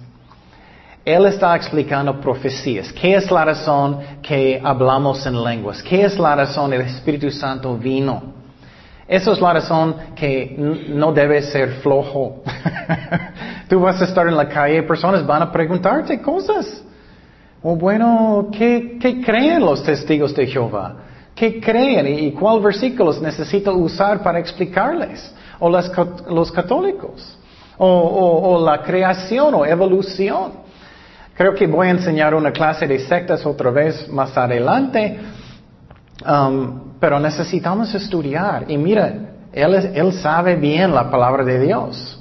Él 1.06 1.26
está 1.26 1.56
explicando 1.56 2.20
profecías. 2.22 2.92
¿Qué 2.94 3.16
es 3.16 3.30
la 3.30 3.44
razón 3.44 4.00
que 4.22 4.62
hablamos 4.64 5.26
en 5.26 5.44
lenguas? 5.44 5.84
¿Qué 5.84 6.04
es 6.04 6.18
la 6.18 6.36
razón 6.36 6.72
el 6.72 6.82
Espíritu 6.82 7.30
Santo 7.30 7.76
vino? 7.78 8.34
Esa 9.06 9.34
es 9.34 9.42
la 9.42 9.54
razón 9.54 9.96
que 10.16 10.56
no 10.58 11.12
debes 11.12 11.52
ser 11.52 11.82
flojo. 11.82 12.42
Tú 13.70 13.82
vas 13.82 14.02
a 14.02 14.06
estar 14.06 14.28
en 14.28 14.38
la 14.38 14.48
calle 14.48 14.82
personas 14.84 15.26
van 15.26 15.42
a 15.42 15.52
preguntarte 15.52 16.22
cosas. 16.22 16.84
O 17.62 17.76
bueno, 17.76 18.50
¿qué, 18.52 18.98
creen 19.26 19.62
los 19.62 19.84
testigos 19.84 20.34
de 20.34 20.48
Jehová? 20.48 20.96
¿Qué 21.36 21.60
creen 21.60 22.08
y 22.08 22.32
cuál 22.32 22.62
versículos 22.62 23.22
necesito 23.22 23.74
usar 23.74 24.22
para 24.24 24.40
explicarles? 24.40 25.34
O 25.60 25.70
los 25.70 26.52
católicos. 26.52 27.38
O, 27.78 28.62
la 28.64 28.82
creación 28.82 29.56
o 29.56 29.66
evolución. 29.66 30.64
Creo 31.36 31.56
que 31.56 31.68
voy 31.68 31.88
a 31.88 31.92
enseñar 31.92 32.36
una 32.36 32.52
clase 32.52 32.88
de 32.88 33.00
sectas 33.00 33.46
otra 33.46 33.72
vez 33.72 34.08
más 34.10 34.38
adelante. 34.38 35.20
Um, 36.26 36.94
pero 37.00 37.20
necesitamos 37.20 37.94
estudiar. 37.96 38.66
Y 38.70 38.78
mira, 38.78 39.14
él, 39.52 40.14
sabe 40.14 40.56
bien 40.56 40.94
la 40.94 41.12
palabra 41.12 41.44
de 41.44 41.60
Dios. 41.60 42.20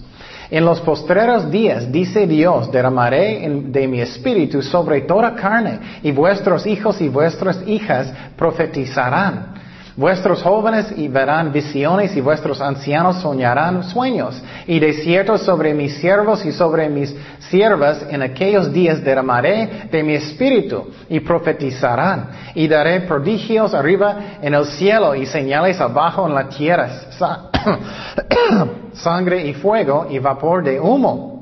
En 0.51 0.65
los 0.65 0.81
postreros 0.81 1.51
días, 1.51 1.91
dice 1.91 2.27
Dios, 2.27 2.71
derramaré 2.73 3.49
de 3.49 3.87
mi 3.87 4.01
espíritu 4.01 4.61
sobre 4.61 5.03
toda 5.03 5.35
carne, 5.35 5.79
y 6.03 6.11
vuestros 6.11 6.67
hijos 6.67 7.01
y 7.01 7.09
vuestras 7.09 7.63
hijas 7.67 8.13
profetizarán. 8.37 9.52
Vuestros 9.95 10.43
jóvenes 10.43 10.91
y 10.97 11.09
verán 11.09 11.53
visiones 11.53 12.17
y 12.17 12.23
vuestros 12.23 12.63
ancianos 12.63 13.21
soñarán 13.21 13.85
sueños. 13.85 14.43
Y 14.67 14.81
de 14.81 14.95
cierto 14.95 15.37
sobre 15.37 15.75
mis 15.75 15.99
siervos 15.99 16.45
y 16.47 16.53
sobre 16.53 16.89
mis 16.89 17.15
siervas 17.51 18.07
en 18.09 18.23
aquellos 18.23 18.73
días 18.73 19.05
derramaré 19.05 19.89
de 19.91 20.03
mi 20.03 20.15
espíritu 20.15 20.87
y 21.11 21.21
profetizarán. 21.21 22.29
Y 22.55 22.69
daré 22.69 23.01
prodigios 23.01 23.75
arriba 23.75 24.39
en 24.41 24.55
el 24.55 24.65
cielo 24.65 25.15
y 25.15 25.27
señales 25.27 25.79
abajo 25.79 26.27
en 26.27 26.35
la 26.35 26.49
tierra. 26.49 26.89
Sangre 28.95 29.47
y 29.47 29.53
fuego 29.53 30.07
y 30.09 30.19
vapor 30.19 30.65
de 30.65 30.81
humo. 30.81 31.33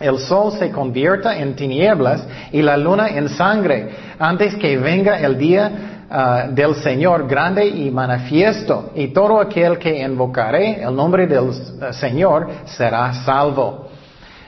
El 0.00 0.18
sol 0.18 0.52
se 0.58 0.72
convierta 0.72 1.38
en 1.38 1.54
tinieblas 1.54 2.26
y 2.50 2.60
la 2.62 2.76
luna 2.76 3.10
en 3.10 3.28
sangre 3.28 3.90
antes 4.18 4.56
que 4.56 4.76
venga 4.76 5.20
el 5.20 5.38
día 5.38 5.91
Ah, 6.14 6.46
del 6.46 6.74
Señor 6.74 7.26
grande 7.26 7.66
y 7.66 7.90
manifiesto, 7.90 8.90
y 8.94 9.08
todo 9.08 9.40
aquel 9.40 9.78
que 9.78 10.02
invocaré 10.02 10.82
el 10.82 10.94
nombre 10.94 11.26
del 11.26 11.48
eh, 11.48 11.90
Señor 11.94 12.50
será 12.66 13.14
salvo. 13.24 13.88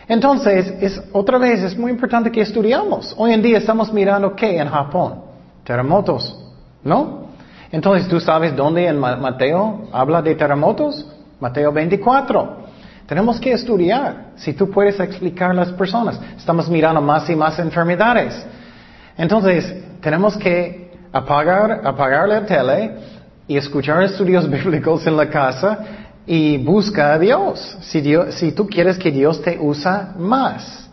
Entonces, 0.07 0.75
es, 0.79 1.03
otra 1.11 1.39
vez, 1.39 1.63
es 1.63 1.75
muy 1.75 1.91
importante 1.91 2.31
que 2.31 2.43
estudiamos. 2.43 3.15
Hoy 3.17 3.33
en 3.33 3.41
día 3.41 3.57
estamos 3.57 3.91
mirando 3.95 4.37
qué 4.37 4.59
en 4.59 4.69
Japón? 4.69 5.23
Terremotos, 5.65 6.39
¿no? 6.83 7.29
Entonces, 7.73 8.09
¿tú 8.09 8.21
sabes 8.21 8.55
dónde 8.55 8.87
en 8.87 8.99
Mateo 8.99 9.89
habla 9.91 10.21
de 10.21 10.35
terremotos? 10.35 11.11
Mateo 11.41 11.73
24. 11.73 12.59
Tenemos 13.07 13.41
que 13.41 13.53
estudiar. 13.53 14.33
Si 14.37 14.53
tú 14.53 14.71
puedes 14.71 15.01
explicar 15.01 15.53
a 15.53 15.55
las 15.55 15.73
personas, 15.73 16.21
estamos 16.37 16.69
mirando 16.69 17.01
más 17.01 17.31
y 17.31 17.35
más 17.35 17.59
enfermedades. 17.59 18.45
Entonces, 19.17 19.75
tenemos 20.03 20.37
que 20.37 20.84
apagar, 21.15 21.81
apagar 21.85 22.29
la 22.29 22.45
tele 22.45 22.91
y 23.47 23.57
escuchar 23.57 24.03
estudios 24.03 24.51
bíblicos 24.51 25.07
en 25.07 25.17
la 25.17 25.31
casa 25.31 25.79
y 26.27 26.59
busca 26.59 27.15
a 27.15 27.19
Dios 27.19 27.79
si, 27.83 28.53
tú 28.53 28.67
quieres 28.67 28.99
que 28.99 29.11
Dios 29.11 29.41
te 29.41 29.59
usa 29.59 30.15
más. 30.19 30.91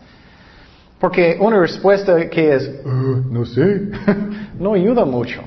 Porque 1.00 1.36
una 1.40 1.58
respuesta 1.58 2.30
que 2.30 2.54
es, 2.54 2.70
uh, 2.84 2.88
no 2.88 3.44
sé, 3.44 3.90
no 4.58 4.74
ayuda 4.74 5.04
mucho. 5.04 5.42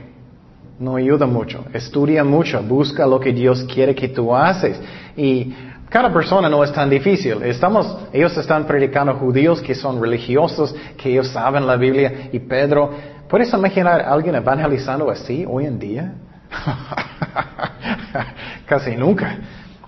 No 0.77 0.97
ayuda 0.97 1.25
mucho. 1.25 1.63
Estudia 1.71 2.25
mucho. 2.25 2.61
Busca 2.61 3.07
lo 3.07 3.17
que 3.17 3.31
Dios 3.31 3.63
quiere 3.63 3.95
que 3.95 4.09
tú 4.09 4.35
haces. 4.35 4.77
Y 5.15 5.55
cada 5.87 6.11
persona 6.11 6.49
no 6.49 6.61
es 6.61 6.73
tan 6.73 6.89
difícil. 6.89 7.41
Estamos, 7.43 7.97
ellos 8.11 8.35
están 8.35 8.67
predicando 8.67 9.13
judíos 9.13 9.61
que 9.61 9.73
son 9.73 10.01
religiosos, 10.01 10.75
que 10.97 11.11
ellos 11.11 11.29
saben 11.29 11.65
la 11.65 11.77
Biblia. 11.77 12.29
Y 12.33 12.39
Pedro 12.39 12.91
¿Puedes 13.27 13.51
imaginar 13.53 14.01
a 14.01 14.13
alguien 14.13 14.35
evangelizando 14.35 15.09
así 15.09 15.45
hoy 15.49 15.65
en 15.65 15.79
día? 15.79 16.13
Casi 18.67 18.95
nunca. 18.95 19.37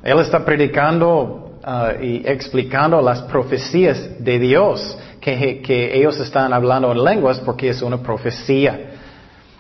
Él 0.02 0.20
está 0.20 0.44
predicando 0.44 1.60
uh, 1.64 2.04
y 2.04 2.24
explicando 2.26 3.00
las 3.00 3.22
profecías 3.24 4.24
de 4.24 4.40
Dios, 4.40 4.98
que, 5.22 5.92
ellos 5.94 6.20
están 6.20 6.52
hablando 6.52 6.92
en 6.92 7.04
lenguas 7.04 7.40
porque 7.40 7.70
es 7.70 7.82
una 7.82 7.98
profecía. 7.98 8.94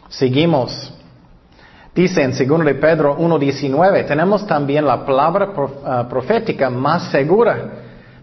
Seguimos. 0.09 0.93
Dice 1.93 2.23
en 2.23 2.31
2 2.31 2.65
de 2.65 2.75
Pedro 2.75 3.17
1.19, 3.17 4.07
tenemos 4.07 4.45
también 4.47 4.85
la 4.85 5.05
palabra 5.05 5.49
uh, 5.49 6.09
profética 6.09 6.69
más 6.69 7.11
segura. 7.11 7.69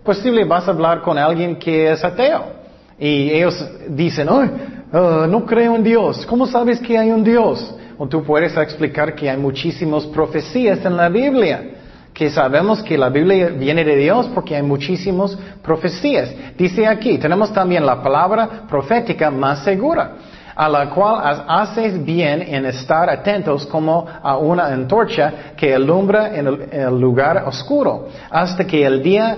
Posible 0.03 0.45
vas 0.45 0.67
a 0.67 0.73
hablar 0.73 1.01
con 1.01 1.17
alguien 1.17 1.57
que 1.57 1.93
es 1.93 2.05
ateo. 2.05 2.65
Y 2.99 3.31
ellos 3.31 3.69
dicen, 3.89 4.29
Ay, 4.31 4.51
Ah, 4.97 5.27
no 5.29 5.45
creo 5.45 5.75
en 5.75 5.83
Dios. 5.83 6.25
¿Cómo 6.25 6.47
sabes 6.47 6.79
que 6.79 6.97
hay 6.97 7.11
un 7.11 7.25
Dios? 7.25 7.75
O 7.99 8.07
tú 8.07 8.23
puedes 8.23 8.57
explicar 8.57 9.13
que 9.17 9.29
hay 9.29 9.37
muchísimas 9.37 10.07
profecías 10.07 10.85
en 10.85 10.97
la 10.97 11.09
Biblia. 11.09 11.73
Que 12.13 12.31
sabemos 12.31 12.81
que 12.81 12.97
la 12.97 13.09
Biblia 13.09 13.49
viene 13.49 13.85
de 13.85 13.97
Dios 13.97 14.31
porque 14.33 14.55
hay 14.55 14.63
muchísimas 14.63 15.37
profecías. 15.65 16.33
Dice 16.57 16.87
aquí, 16.87 17.19
tenemos 17.19 17.53
también 17.53 17.85
la 17.85 18.01
palabra 18.01 18.69
profética 18.69 19.33
más 19.33 19.65
segura, 19.65 20.13
a 20.55 20.69
la 20.69 20.89
cual 20.91 21.45
haces 21.49 22.05
bien 22.05 22.43
en 22.43 22.65
estar 22.67 23.11
atentos 23.11 23.67
como 23.67 24.07
a 24.23 24.37
una 24.37 24.67
antorcha 24.67 25.55
que 25.57 25.75
alumbra 25.75 26.37
en 26.37 26.47
el, 26.71 27.01
lugar 27.01 27.43
oscuro, 27.49 28.07
hasta 28.31 28.65
que 28.65 28.87
el 28.87 29.03
día 29.03 29.37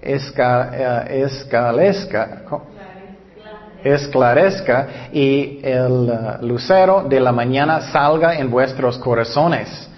eh, 0.00 1.24
escalezca 1.24 2.42
esclarezca 3.84 4.88
y 5.12 5.60
el 5.62 6.10
uh, 6.40 6.46
lucero 6.46 7.04
de 7.08 7.20
la 7.20 7.32
mañana 7.32 7.80
salga 7.92 8.36
en 8.38 8.50
vuestros 8.50 8.98
corazones. 8.98 9.90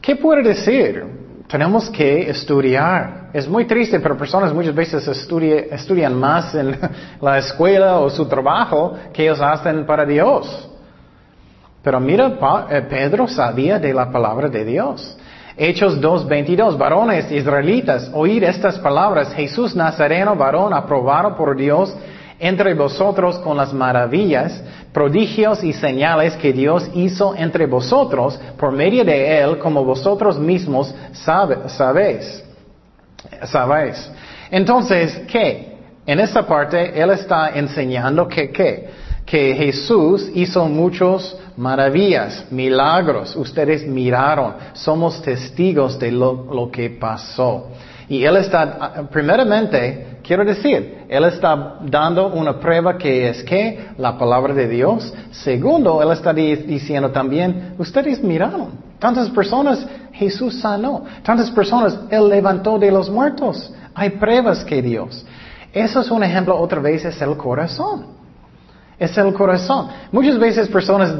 ¿Qué 0.00 0.16
puede 0.16 0.42
decir? 0.42 1.04
Tenemos 1.48 1.90
que 1.90 2.30
estudiar. 2.30 3.30
Es 3.32 3.48
muy 3.48 3.64
triste, 3.66 3.98
pero 3.98 4.16
personas 4.16 4.54
muchas 4.54 4.74
veces 4.74 5.06
estudian 5.08 6.14
más 6.14 6.54
en 6.54 6.78
la 7.20 7.38
escuela 7.38 7.98
o 7.98 8.08
su 8.08 8.26
trabajo 8.26 8.94
que 9.12 9.24
ellos 9.24 9.40
hacen 9.40 9.84
para 9.84 10.06
Dios. 10.06 10.68
Pero 11.82 11.98
mira, 11.98 12.38
eh, 12.70 12.82
Pedro 12.88 13.26
sabía 13.26 13.78
de 13.78 13.92
la 13.92 14.10
palabra 14.10 14.48
de 14.48 14.64
Dios. 14.64 15.16
Hechos 15.56 16.00
2.22, 16.00 16.78
varones 16.78 17.30
israelitas, 17.30 18.10
oír 18.14 18.44
estas 18.44 18.78
palabras, 18.78 19.34
Jesús 19.34 19.74
Nazareno, 19.74 20.36
varón 20.36 20.72
aprobado 20.72 21.36
por 21.36 21.56
Dios 21.56 21.94
entre 22.40 22.74
vosotros 22.74 23.38
con 23.38 23.56
las 23.56 23.72
maravillas, 23.72 24.62
prodigios 24.92 25.62
y 25.62 25.74
señales 25.74 26.34
que 26.36 26.52
Dios 26.52 26.88
hizo 26.94 27.34
entre 27.36 27.66
vosotros 27.66 28.40
por 28.58 28.72
medio 28.72 29.04
de 29.04 29.38
Él, 29.40 29.58
como 29.58 29.84
vosotros 29.84 30.38
mismos 30.38 30.92
sabéis. 31.12 32.42
Sabéis. 33.44 34.10
Entonces, 34.50 35.20
¿qué? 35.30 35.76
En 36.06 36.18
esta 36.18 36.46
parte, 36.46 37.00
Él 37.00 37.10
está 37.10 37.50
enseñando 37.50 38.26
que, 38.26 38.50
¿qué? 38.50 38.88
Que 39.26 39.54
Jesús 39.54 40.30
hizo 40.34 40.66
muchos 40.66 41.38
maravillas, 41.56 42.46
milagros. 42.50 43.36
Ustedes 43.36 43.86
miraron. 43.86 44.54
Somos 44.72 45.22
testigos 45.22 45.98
de 45.98 46.10
lo, 46.10 46.48
lo 46.52 46.70
que 46.70 46.90
pasó. 46.90 47.68
Y 48.10 48.24
Él 48.24 48.38
está, 48.38 49.08
primeramente, 49.08 50.18
quiero 50.24 50.44
decir, 50.44 51.04
Él 51.08 51.24
está 51.26 51.76
dando 51.82 52.26
una 52.26 52.58
prueba 52.58 52.98
que 52.98 53.28
es 53.28 53.44
que 53.44 53.90
la 53.98 54.18
palabra 54.18 54.52
de 54.52 54.66
Dios. 54.66 55.14
Segundo, 55.30 56.02
Él 56.02 56.10
está 56.10 56.32
diciendo 56.32 57.12
también, 57.12 57.76
ustedes 57.78 58.20
miraron, 58.20 58.70
tantas 58.98 59.30
personas 59.30 59.86
Jesús 60.12 60.60
sanó, 60.60 61.04
tantas 61.22 61.52
personas 61.52 61.96
Él 62.10 62.28
levantó 62.28 62.80
de 62.80 62.90
los 62.90 63.08
muertos. 63.08 63.72
Hay 63.94 64.10
pruebas 64.10 64.64
que 64.64 64.82
Dios. 64.82 65.24
Eso 65.72 66.00
es 66.00 66.10
un 66.10 66.24
ejemplo, 66.24 66.58
otra 66.58 66.80
vez, 66.80 67.04
es 67.04 67.22
el 67.22 67.36
corazón. 67.36 68.06
Es 68.98 69.16
el 69.18 69.32
corazón. 69.32 69.86
Muchas 70.10 70.36
veces 70.36 70.66
personas 70.66 71.14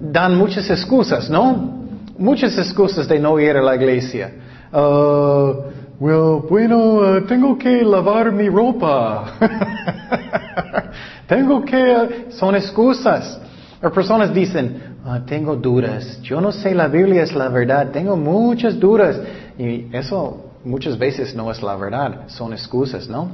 dan 0.00 0.34
muchas 0.34 0.70
excusas, 0.70 1.28
¿no? 1.28 1.82
Muchas 2.16 2.56
excusas 2.56 3.06
de 3.06 3.20
no 3.20 3.38
ir 3.38 3.54
a 3.54 3.60
la 3.60 3.76
iglesia. 3.76 4.32
Uh, 4.72 5.81
bueno, 6.02 6.94
uh, 6.94 7.20
tengo 7.26 7.56
que 7.56 7.82
lavar 7.84 8.32
mi 8.32 8.48
ropa. 8.48 9.34
tengo 11.28 11.64
que... 11.64 11.76
Uh, 11.76 12.32
son 12.32 12.56
excusas. 12.56 13.38
O 13.80 13.90
personas 13.90 14.34
dicen, 14.34 14.98
ah, 15.04 15.20
tengo 15.24 15.54
dudas. 15.54 16.20
Yo 16.22 16.40
no 16.40 16.50
sé, 16.50 16.74
la 16.74 16.88
Biblia 16.88 17.22
es 17.22 17.32
la 17.32 17.48
verdad. 17.48 17.90
Tengo 17.92 18.16
muchas 18.16 18.80
dudas. 18.80 19.20
Y 19.56 19.86
eso 19.92 20.52
muchas 20.64 20.98
veces 20.98 21.36
no 21.36 21.52
es 21.52 21.62
la 21.62 21.76
verdad. 21.76 22.22
Son 22.26 22.52
excusas, 22.52 23.08
¿no? 23.08 23.28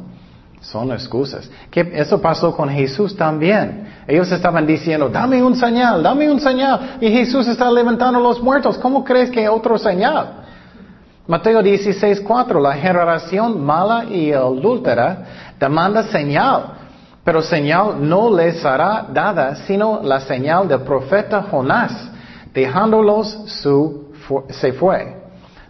Son 0.60 0.92
excusas. 0.92 1.50
Eso 1.72 2.20
pasó 2.20 2.54
con 2.54 2.68
Jesús 2.68 3.16
también. 3.16 3.88
Ellos 4.06 4.30
estaban 4.30 4.66
diciendo, 4.66 5.08
dame 5.08 5.42
un 5.42 5.56
señal, 5.56 6.02
dame 6.02 6.30
un 6.30 6.40
señal. 6.40 6.98
Y 7.00 7.10
Jesús 7.10 7.46
está 7.46 7.70
levantando 7.70 8.20
los 8.20 8.42
muertos. 8.42 8.76
¿Cómo 8.76 9.04
crees 9.04 9.30
que 9.30 9.48
otro 9.48 9.78
señal? 9.78 10.47
Mateo 11.28 11.62
16, 11.62 12.22
4, 12.22 12.58
la 12.58 12.72
generación 12.72 13.62
mala 13.62 14.06
y 14.06 14.32
adúltera 14.32 15.52
demanda 15.60 16.02
señal, 16.04 16.72
pero 17.22 17.42
señal 17.42 17.96
no 18.00 18.34
les 18.34 18.62
será 18.62 19.06
dada, 19.12 19.54
sino 19.66 20.00
la 20.02 20.20
señal 20.20 20.66
del 20.66 20.80
profeta 20.80 21.42
Jonás. 21.42 21.92
Dejándolos 22.54 23.44
se 24.48 24.72
fue. 24.72 25.16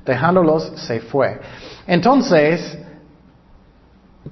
Dejándolos 0.07 0.73
se 0.77 1.01
fue. 1.01 1.41
Entonces, 1.89 2.79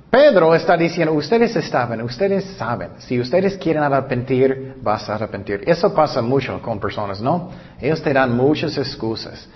Pedro 0.09 0.55
está 0.55 0.77
diciendo, 0.77 1.13
ustedes 1.13 1.53
saben, 1.69 2.03
ustedes 2.03 2.45
saben, 2.57 2.91
si 2.99 3.19
ustedes 3.19 3.57
quieren 3.57 3.83
arrepentir, 3.83 4.77
vas 4.81 5.11
a 5.11 5.17
arrepentir. 5.17 5.65
Eso 5.67 5.93
pasa 5.93 6.23
mucho 6.23 6.63
con 6.63 6.79
personas, 6.79 7.21
¿no? 7.21 7.51
Ellos 7.81 8.01
te 8.01 8.13
dan 8.13 8.37
muchas 8.37 8.79
excusas, 8.79 9.49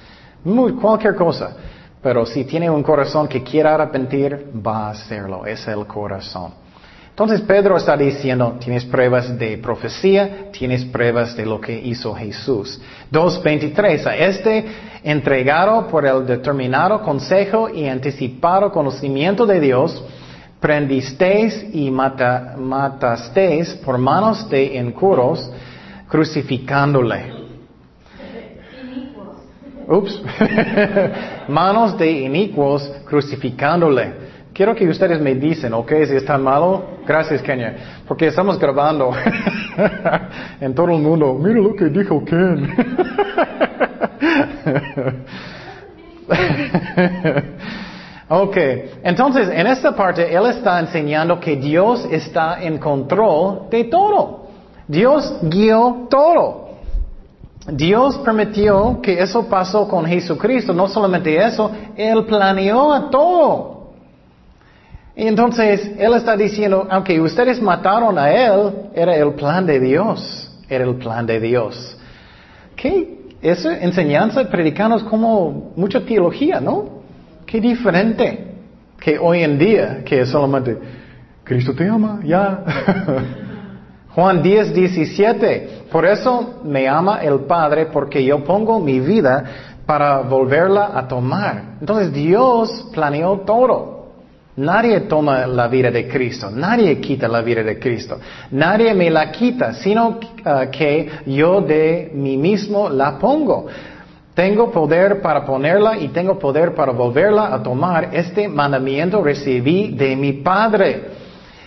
cualquier 0.81 1.15
cosa. 1.15 1.57
Pero 2.03 2.25
si 2.25 2.45
tiene 2.45 2.71
un 2.71 2.83
corazón 2.83 3.29
que 3.29 3.43
quiera 3.43 3.75
arrepentir, 3.75 4.51
va 4.67 4.89
a 4.89 4.91
hacerlo, 4.91 5.45
es 5.45 5.67
el 5.69 5.87
corazón. 5.87 6.53
Entonces 7.11 7.43
Pedro 7.43 7.77
está 7.77 7.99
diciendo, 7.99 8.57
tienes 8.59 8.87
pruebas 8.87 9.39
de 9.39 9.59
profecía, 9.59 10.51
tienes 10.53 10.87
pruebas 10.87 11.37
de 11.37 11.45
lo 11.45 11.61
que 11.61 11.79
hizo 11.79 12.15
Jesús. 12.15 12.81
2.23, 13.13 14.07
a 14.07 14.17
este 14.17 14.65
entregado 15.03 15.87
por 15.89 16.07
el 16.07 16.25
determinado 16.25 17.03
consejo 17.03 17.69
y 17.69 17.87
anticipado 17.87 18.73
conocimiento 18.73 19.45
de 19.45 19.61
Dios, 19.61 20.03
prendisteis 20.61 21.67
y 21.75 21.91
matasteis 21.91 23.75
por 23.75 23.99
manos 23.99 24.49
de 24.49 24.77
incuros, 24.79 25.51
crucificándole. 26.09 27.40
Ups. 29.91 30.23
manos 31.49 31.99
de 31.99 32.09
inicuos 32.09 32.89
crucificándole. 33.05 34.31
Quiero 34.53 34.75
que 34.75 34.89
ustedes 34.89 35.21
me 35.21 35.35
dicen, 35.35 35.75
ok, 35.75 35.91
si 36.07 36.15
está 36.15 36.39
malo, 36.39 37.01
gracias 37.07 37.43
Kenya, 37.43 38.03
porque 38.07 38.29
estamos 38.29 38.59
grabando 38.59 39.11
en 40.61 40.75
todo 40.75 40.91
el 40.91 41.03
mundo. 41.03 41.35
Mira 41.35 41.61
lo 41.61 41.75
que 41.75 41.87
dijo 41.87 42.25
Ken. 42.25 42.73
Ok, 48.33 48.57
entonces 49.03 49.49
en 49.49 49.67
esta 49.67 49.97
parte 49.97 50.33
Él 50.33 50.47
está 50.47 50.79
enseñando 50.79 51.41
que 51.41 51.57
Dios 51.57 52.07
está 52.13 52.63
en 52.63 52.79
control 52.79 53.69
de 53.69 53.87
todo. 53.87 54.47
Dios 54.87 55.41
guió 55.43 56.07
todo. 56.09 56.70
Dios 57.67 58.19
permitió 58.19 59.01
que 59.03 59.21
eso 59.21 59.47
pasó 59.47 59.87
con 59.87 60.07
Jesucristo. 60.07 60.73
No 60.73 60.89
solamente 60.89 61.37
eso, 61.37 61.71
Él 61.97 62.25
planeó 62.25 62.93
a 62.93 63.11
todo. 63.11 63.93
Y 65.15 65.27
entonces 65.27 65.93
Él 65.99 66.15
está 66.15 66.37
diciendo, 66.37 66.87
aunque 66.91 67.21
ustedes 67.21 67.61
mataron 67.61 68.19
a 68.19 68.31
Él, 68.31 68.73
era 68.95 69.15
el 69.17 69.35
plan 69.35 69.67
de 69.67 69.79
Dios. 69.79 70.51
Era 70.69 70.85
el 70.85 70.95
plan 70.97 71.27
de 71.27 71.41
Dios. 71.41 71.97
¿Qué? 72.77 73.19
Esa 73.43 73.79
enseñanza 73.79 74.49
predicamos 74.49 75.03
como 75.03 75.73
mucha 75.77 76.01
teología, 76.01 76.61
¿no? 76.61 77.01
Qué 77.47 77.61
diferente 77.61 78.55
que 78.99 79.19
hoy 79.19 79.43
en 79.43 79.59
día, 79.59 80.03
que 80.05 80.21
es 80.21 80.29
solamente, 80.29 80.79
Cristo 81.43 81.75
te 81.75 81.89
ama, 81.89 82.21
ya. 82.23 82.65
Juan 84.15 84.43
10, 84.43 84.75
17. 84.75 85.69
Por 85.91 86.05
eso 86.05 86.61
me 86.65 86.89
ama 86.89 87.21
el 87.23 87.41
Padre, 87.41 87.87
porque 87.87 88.25
yo 88.25 88.43
pongo 88.43 88.81
mi 88.81 89.01
vida 89.01 89.45
para 89.87 90.21
volverla 90.21 90.91
a 90.95 91.07
tomar. 91.07 91.77
Entonces 91.81 92.13
Dios 92.13 92.89
planeó 92.93 93.41
todo. 93.41 94.01
Nadie 94.57 95.01
toma 95.03 95.47
la 95.47 95.69
vida 95.69 95.91
de 95.91 96.07
Cristo, 96.09 96.51
nadie 96.51 97.01
quita 97.01 97.29
la 97.29 97.41
vida 97.41 97.63
de 97.63 97.79
Cristo, 97.79 98.19
nadie 98.51 98.93
me 98.95 99.09
la 99.09 99.31
quita, 99.31 99.73
sino 99.73 100.09
uh, 100.09 100.71
que 100.71 101.09
yo 101.27 101.61
de 101.61 102.11
mí 102.13 102.37
mismo 102.37 102.89
la 102.89 103.17
pongo. 103.19 103.67
Tengo 104.35 104.71
poder 104.71 105.23
para 105.23 105.45
ponerla 105.45 105.99
y 105.99 106.09
tengo 106.09 106.39
poder 106.39 106.75
para 106.75 106.93
volverla 106.93 107.55
a 107.55 107.63
tomar. 107.63 108.11
Este 108.13 108.49
mandamiento 108.49 109.23
recibí 109.23 109.93
de 109.93 110.17
mi 110.17 110.35
Padre. 110.35 111.05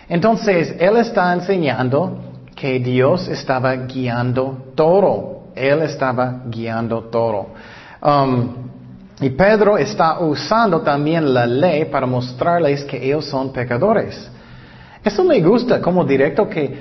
Entonces, 0.07 0.75
Él 0.79 0.97
está 0.97 1.33
enseñando 1.33 2.32
que 2.63 2.79
Dios 2.79 3.27
estaba 3.27 3.75
guiando 3.75 4.71
todo. 4.73 5.49
Él 5.53 5.81
estaba 5.81 6.43
guiando 6.49 7.01
todo. 7.11 7.47
Um, 8.01 8.55
y 9.19 9.29
Pedro 9.31 9.77
está 9.77 10.19
usando 10.21 10.79
también 10.79 11.33
la 11.33 11.45
ley 11.45 11.83
para 11.83 12.05
mostrarles 12.05 12.85
que 12.85 13.05
ellos 13.05 13.25
son 13.25 13.51
pecadores. 13.51 14.31
Eso 15.03 15.25
me 15.25 15.41
gusta 15.41 15.81
como 15.81 16.05
directo 16.05 16.47
que 16.47 16.73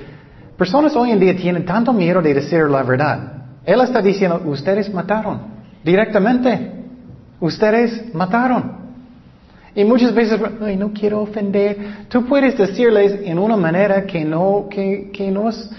personas 0.57 0.95
hoy 0.95 1.11
en 1.11 1.19
día 1.19 1.35
tienen 1.35 1.67
tanto 1.67 1.93
miedo 1.93 2.23
de 2.23 2.33
decir 2.33 2.61
la 2.71 2.85
verdad. 2.85 3.33
Él 3.65 3.81
está 3.81 4.01
diciendo, 4.01 4.41
ustedes 4.45 4.89
mataron. 4.95 5.41
Directamente. 5.83 6.75
Ustedes 7.41 8.15
mataron. 8.15 8.82
Y 9.75 9.85
muchas 9.85 10.15
veces, 10.15 10.39
ay, 10.61 10.77
no 10.77 10.93
quiero 10.93 11.23
ofender. 11.23 12.07
Tú 12.09 12.27
puedes 12.27 12.57
decirles 12.59 13.21
en 13.25 13.39
una 13.39 13.57
manera 13.57 14.05
que 14.05 14.25
no, 14.25 14.67
que, 14.71 15.11
que 15.13 15.31
no 15.31 15.49
es... 15.49 15.71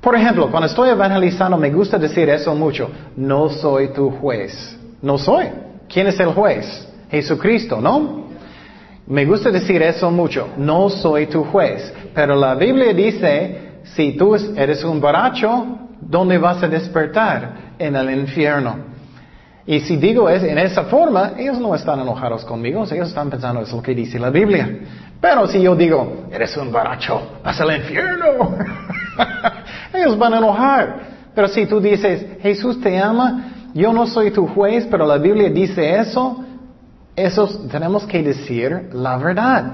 Por 0.00 0.14
ejemplo, 0.14 0.50
cuando 0.50 0.66
estoy 0.66 0.90
evangelizando 0.90 1.56
me 1.56 1.70
gusta 1.70 1.98
decir 1.98 2.28
eso 2.28 2.54
mucho. 2.54 2.90
No 3.16 3.48
soy 3.48 3.88
tu 3.88 4.10
juez. 4.10 4.78
No 5.00 5.16
soy. 5.16 5.46
¿Quién 5.88 6.06
es 6.06 6.20
el 6.20 6.28
juez? 6.28 6.86
Jesucristo, 7.10 7.80
¿no? 7.80 8.28
Me 9.06 9.24
gusta 9.24 9.50
decir 9.50 9.80
eso 9.80 10.10
mucho. 10.10 10.48
No 10.58 10.90
soy 10.90 11.26
tu 11.26 11.44
juez. 11.44 11.92
Pero 12.14 12.36
la 12.36 12.54
Biblia 12.54 12.92
dice, 12.92 13.80
si 13.84 14.12
tú 14.12 14.34
eres 14.34 14.84
un 14.84 15.00
borracho, 15.00 15.78
¿dónde 16.00 16.36
vas 16.36 16.62
a 16.62 16.68
despertar? 16.68 17.68
En 17.78 17.96
el 17.96 18.10
infierno. 18.10 18.97
Y 19.68 19.80
si 19.80 19.98
digo 19.98 20.30
es, 20.30 20.42
en 20.44 20.56
esa 20.56 20.84
forma, 20.84 21.32
ellos 21.36 21.58
no 21.58 21.74
están 21.74 22.00
enojados 22.00 22.42
conmigo, 22.42 22.86
ellos 22.90 23.08
están 23.08 23.28
pensando 23.28 23.60
es 23.60 23.70
lo 23.70 23.82
que 23.82 23.94
dice 23.94 24.18
la 24.18 24.30
Biblia. 24.30 24.78
Pero 25.20 25.46
si 25.46 25.60
yo 25.60 25.76
digo, 25.76 26.24
eres 26.32 26.56
un 26.56 26.72
baracho, 26.72 27.32
vas 27.44 27.60
al 27.60 27.76
infierno, 27.76 28.56
ellos 29.92 30.16
van 30.16 30.32
a 30.32 30.38
enojar. 30.38 31.00
Pero 31.34 31.48
si 31.48 31.66
tú 31.66 31.82
dices, 31.82 32.40
Jesús 32.40 32.80
te 32.80 32.98
ama, 32.98 33.52
yo 33.74 33.92
no 33.92 34.06
soy 34.06 34.30
tu 34.30 34.46
juez, 34.46 34.86
pero 34.90 35.04
la 35.04 35.18
Biblia 35.18 35.50
dice 35.50 35.98
eso, 35.98 36.42
eso 37.14 37.46
tenemos 37.70 38.06
que 38.06 38.22
decir 38.22 38.88
la 38.94 39.18
verdad. 39.18 39.72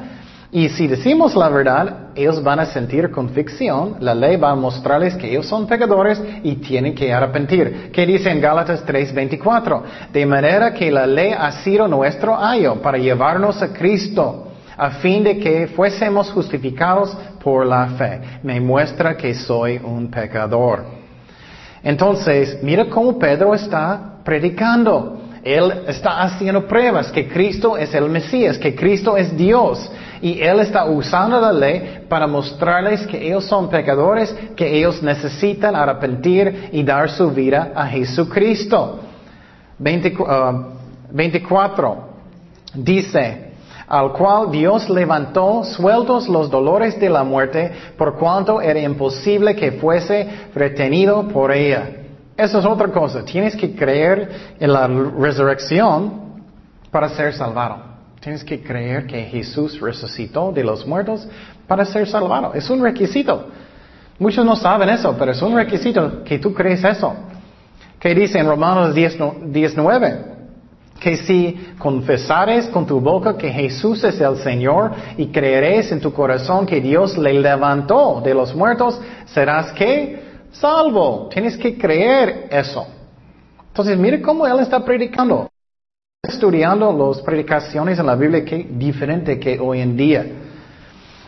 Y 0.55 0.69
si 0.69 0.87
decimos 0.87 1.35
la 1.35 1.49
verdad, 1.49 2.11
ellos 2.15 2.41
van 2.41 2.61
a 2.61 2.67
sentir 2.67 3.11
convicción, 3.11 3.97
la 3.99 4.15
ley 4.15 4.37
va 4.37 4.51
a 4.51 4.55
mostrarles 4.55 5.17
que 5.17 5.29
ellos 5.29 5.47
son 5.47 5.67
pecadores 5.67 6.23
y 6.45 6.55
tienen 6.55 6.95
que 6.95 7.13
arrepentir. 7.13 7.91
¿Qué 7.93 8.07
dice 8.07 8.31
en 8.31 8.41
Gálatas 8.41 8.87
3:24? 8.87 9.83
De 10.13 10.25
manera 10.25 10.73
que 10.73 10.93
la 10.93 11.09
ley 11.09 11.33
ha 11.37 11.51
sido 11.65 11.89
nuestro 11.89 12.39
ayo 12.39 12.81
para 12.81 12.99
llevarnos 12.99 13.61
a 13.63 13.73
Cristo, 13.73 14.53
a 14.77 14.91
fin 14.91 15.25
de 15.25 15.41
que 15.41 15.67
fuésemos 15.67 16.31
justificados 16.31 17.17
por 17.43 17.67
la 17.67 17.89
fe. 17.99 18.21
Me 18.45 18.61
muestra 18.61 19.17
que 19.17 19.35
soy 19.35 19.81
un 19.83 20.09
pecador. 20.09 20.85
Entonces, 21.83 22.61
mira 22.63 22.89
cómo 22.89 23.19
Pedro 23.19 23.57
está 23.57 24.19
predicando. 24.23 25.19
Él 25.43 25.83
está 25.89 26.23
haciendo 26.23 26.65
pruebas 26.69 27.11
que 27.11 27.27
Cristo 27.27 27.77
es 27.77 27.93
el 27.93 28.09
Mesías, 28.09 28.57
que 28.57 28.73
Cristo 28.73 29.17
es 29.17 29.37
Dios. 29.37 29.91
Y 30.25 30.41
Él 30.41 30.59
está 30.61 30.87
usando 30.87 31.39
la 31.39 31.53
ley 31.53 32.07
para 32.09 32.27
mostrarles 32.27 33.07
que 33.07 33.27
ellos 33.27 33.45
son 33.45 33.69
pecadores, 33.69 34.35
que 34.57 34.75
ellos 34.75 35.03
necesitan 35.03 35.77
arrepentir 35.77 36.71
y 36.73 36.83
dar 36.83 37.11
su 37.11 37.31
vida 37.31 37.73
a 37.75 37.87
Jesucristo. 37.89 39.01
24. 39.79 41.91
Uh, 41.91 41.97
dice, 42.73 43.53
al 43.87 44.15
cual 44.15 44.51
Dios 44.51 44.89
levantó 44.89 45.63
sueltos 45.63 46.27
los 46.27 46.51
dolores 46.51 46.99
de 46.99 47.11
la 47.11 47.23
muerte, 47.23 47.71
por 47.99 48.17
cuanto 48.17 48.63
era 48.63 48.81
imposible 48.81 49.55
que 49.55 49.73
fuese 49.73 50.27
retenido 50.55 51.29
por 51.29 51.53
ella. 51.53 51.87
Eso 52.35 52.61
es 52.61 52.65
otra 52.65 52.89
cosa. 52.89 53.27
Tienes 53.27 53.55
que 53.55 53.77
creer 53.77 54.55
en 54.59 54.73
la 54.73 54.87
resurrección 54.87 56.41
para 56.91 57.11
ser 57.11 57.35
salvado. 57.35 57.94
Tienes 58.25 58.43
que 58.43 58.63
creer 58.63 59.07
que 59.07 59.23
Jesús 59.25 59.79
resucitó 59.79 60.51
de 60.51 60.65
los 60.65 60.87
muertos 60.87 61.29
para 61.67 61.85
ser 61.85 62.09
salvado. 62.09 62.55
Es 62.55 62.71
un 62.71 62.83
requisito. 62.83 63.49
Muchos 64.19 64.47
no 64.47 64.57
saben 64.57 64.89
eso, 64.89 65.15
pero 65.19 65.33
es 65.33 65.43
un 65.43 65.55
requisito 65.55 66.25
que 66.25 66.39
tú 66.39 66.55
crees 66.55 66.83
eso. 66.83 67.15
¿Qué 68.01 68.15
dice 68.15 68.39
en 68.39 68.47
Romanos 68.47 68.95
19? 68.95 70.25
Que 70.99 71.19
si 71.19 71.75
confesares 71.79 72.69
con 72.69 72.87
tu 72.87 72.99
boca 72.99 73.37
que 73.37 73.51
Jesús 73.51 74.03
es 74.05 74.19
el 74.19 74.39
Señor 74.39 74.93
y 75.19 75.27
creeres 75.27 75.93
en 75.93 76.01
tu 76.01 76.11
corazón 76.11 76.65
que 76.65 76.81
Dios 76.81 77.19
le 77.19 77.35
levantó 77.35 78.23
de 78.25 78.33
los 78.33 78.55
muertos, 78.55 78.99
serás 79.27 79.71
que 79.73 80.23
salvo. 80.51 81.29
Tienes 81.31 81.59
que 81.59 81.77
creer 81.77 82.49
eso. 82.51 82.87
Entonces, 83.69 83.99
mire 83.99 84.23
cómo 84.23 84.47
él 84.47 84.61
está 84.61 84.83
predicando 84.83 85.51
estudiando 86.29 86.93
las 86.93 87.23
predicaciones 87.23 87.99
en 87.99 88.07
la 88.07 88.15
Biblia 88.15 88.45
que 88.45 88.67
diferente 88.71 89.39
que 89.39 89.59
hoy 89.59 89.81
en 89.81 89.97
día. 89.97 90.27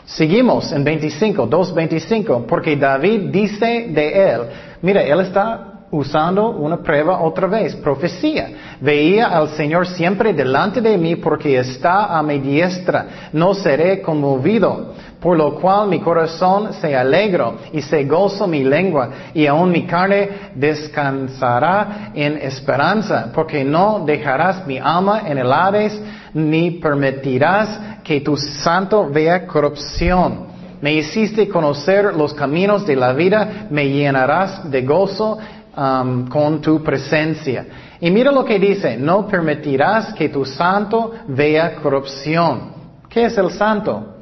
Seguimos 0.04 0.70
en 0.72 0.84
25, 0.84 1.48
2.25, 1.48 2.46
porque 2.46 2.76
David 2.76 3.30
dice 3.30 3.88
de 3.90 4.32
él, 4.32 4.40
mira, 4.80 5.02
él 5.02 5.20
está 5.20 5.76
usando 5.90 6.50
una 6.50 6.78
prueba 6.78 7.20
otra 7.20 7.46
vez, 7.46 7.74
profecía. 7.76 8.50
Veía 8.80 9.26
al 9.26 9.50
Señor 9.50 9.86
siempre 9.86 10.32
delante 10.32 10.80
de 10.80 10.96
mí 10.98 11.16
porque 11.16 11.58
está 11.58 12.16
a 12.16 12.22
mi 12.22 12.38
diestra, 12.38 13.30
no 13.32 13.54
seré 13.54 14.00
conmovido 14.00 14.94
por 15.26 15.36
lo 15.36 15.56
cual 15.56 15.88
mi 15.88 15.98
corazón 15.98 16.72
se 16.74 16.94
alegro 16.94 17.56
y 17.72 17.82
se 17.82 18.04
gozo 18.04 18.46
mi 18.46 18.62
lengua, 18.62 19.10
y 19.34 19.44
aún 19.48 19.72
mi 19.72 19.84
carne 19.84 20.52
descansará 20.54 22.12
en 22.14 22.36
esperanza, 22.36 23.32
porque 23.34 23.64
no 23.64 24.04
dejarás 24.06 24.64
mi 24.68 24.78
alma 24.78 25.22
en 25.26 25.38
el 25.38 25.52
Hades, 25.52 26.00
ni 26.32 26.70
permitirás 26.70 27.76
que 28.04 28.20
tu 28.20 28.36
santo 28.36 29.10
vea 29.10 29.48
corrupción. 29.48 30.46
Me 30.80 30.94
hiciste 30.94 31.48
conocer 31.48 32.14
los 32.14 32.32
caminos 32.32 32.86
de 32.86 32.94
la 32.94 33.12
vida, 33.12 33.66
me 33.68 33.88
llenarás 33.88 34.70
de 34.70 34.82
gozo 34.82 35.38
um, 35.76 36.28
con 36.28 36.60
tu 36.60 36.84
presencia. 36.84 37.66
Y 38.00 38.12
mira 38.12 38.30
lo 38.30 38.44
que 38.44 38.60
dice, 38.60 38.96
no 38.96 39.26
permitirás 39.26 40.14
que 40.14 40.28
tu 40.28 40.44
santo 40.44 41.14
vea 41.26 41.74
corrupción. 41.82 42.76
¿Qué 43.08 43.24
es 43.24 43.36
el 43.36 43.50
santo? 43.50 44.12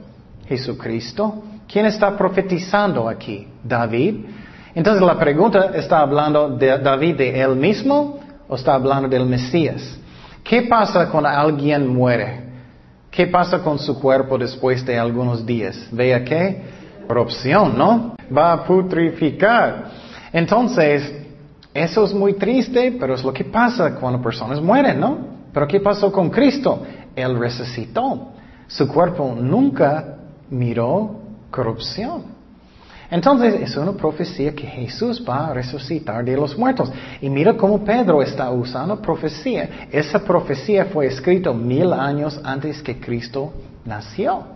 Jesucristo. 0.47 1.43
¿Quién 1.67 1.87
está 1.87 2.17
profetizando 2.17 3.09
aquí? 3.09 3.47
David. 3.63 4.27
Entonces 4.75 5.03
la 5.03 5.19
pregunta, 5.19 5.71
¿está 5.75 6.01
hablando 6.01 6.51
de 6.51 6.79
David 6.79 7.17
de 7.17 7.41
él 7.41 7.57
mismo 7.57 8.19
o 8.49 8.57
está 8.57 8.75
hablando 8.75 9.09
del 9.09 9.27
Mesías? 9.27 9.99
¿Qué 10.43 10.63
pasa 10.63 11.09
cuando 11.09 11.31
alguien 11.31 11.87
muere? 11.87 12.45
¿Qué 13.11 13.29
pasa 13.29 13.61
con 13.61 13.79
su 13.79 13.99
cuerpo 14.01 14.37
después 14.37 14.85
de 14.85 14.99
algunos 14.99 15.47
días? 15.47 15.89
¿Vea 15.93 16.25
qué? 16.25 16.63
Corrupción, 17.07 17.79
¿no? 17.79 18.17
Va 18.37 18.53
a 18.53 18.65
putrificar. 18.65 19.85
Entonces, 20.33 21.13
eso 21.73 22.05
es 22.05 22.13
muy 22.13 22.35
triste, 22.35 22.97
pero 22.99 23.15
es 23.15 23.23
lo 23.23 23.33
que 23.33 23.45
pasa 23.45 23.95
cuando 23.95 24.21
personas 24.21 24.61
mueren, 24.61 24.99
¿no? 24.99 25.19
Pero 25.53 25.69
¿qué 25.69 25.79
pasó 25.81 26.11
con 26.11 26.29
Cristo? 26.31 26.83
Él 27.15 27.39
resucitó. 27.39 28.33
Su 28.67 28.89
cuerpo 28.89 29.35
nunca 29.39 30.17
miró 30.55 31.17
corrupción. 31.51 32.35
Entonces 33.11 33.55
es 33.61 33.77
una 33.77 33.93
profecía 33.93 34.55
que 34.55 34.67
Jesús 34.67 35.25
va 35.29 35.49
a 35.49 35.55
resucitar 35.55 36.25
de 36.25 36.37
los 36.37 36.57
muertos. 36.57 36.91
Y 37.21 37.29
mira 37.29 37.57
cómo 37.57 37.85
Pedro 37.85 38.23
está 38.23 38.51
usando 38.51 39.01
profecía. 39.01 39.89
Esa 39.93 40.19
profecía 40.19 40.87
fue 40.87 41.07
escrita 41.07 41.53
mil 41.53 41.93
años 41.93 42.41
antes 42.43 42.83
que 42.83 42.99
Cristo 42.99 43.53
nació. 43.85 44.55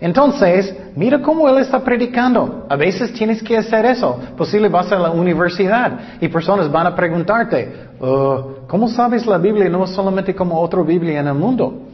Entonces, 0.00 0.74
mira 0.96 1.20
cómo 1.20 1.48
él 1.48 1.58
está 1.58 1.84
predicando. 1.84 2.66
A 2.68 2.76
veces 2.76 3.12
tienes 3.12 3.42
que 3.42 3.56
hacer 3.56 3.84
eso. 3.84 4.18
Posible 4.36 4.68
vas 4.68 4.90
a 4.90 4.98
la 4.98 5.10
universidad 5.10 6.18
y 6.20 6.28
personas 6.28 6.70
van 6.70 6.86
a 6.86 6.96
preguntarte, 6.96 7.90
oh, 8.00 8.54
¿cómo 8.66 8.88
sabes 8.88 9.26
la 9.26 9.38
Biblia 9.38 9.68
no 9.68 9.86
solamente 9.86 10.34
como 10.34 10.60
otra 10.60 10.82
Biblia 10.82 11.20
en 11.20 11.26
el 11.26 11.34
mundo? 11.34 11.91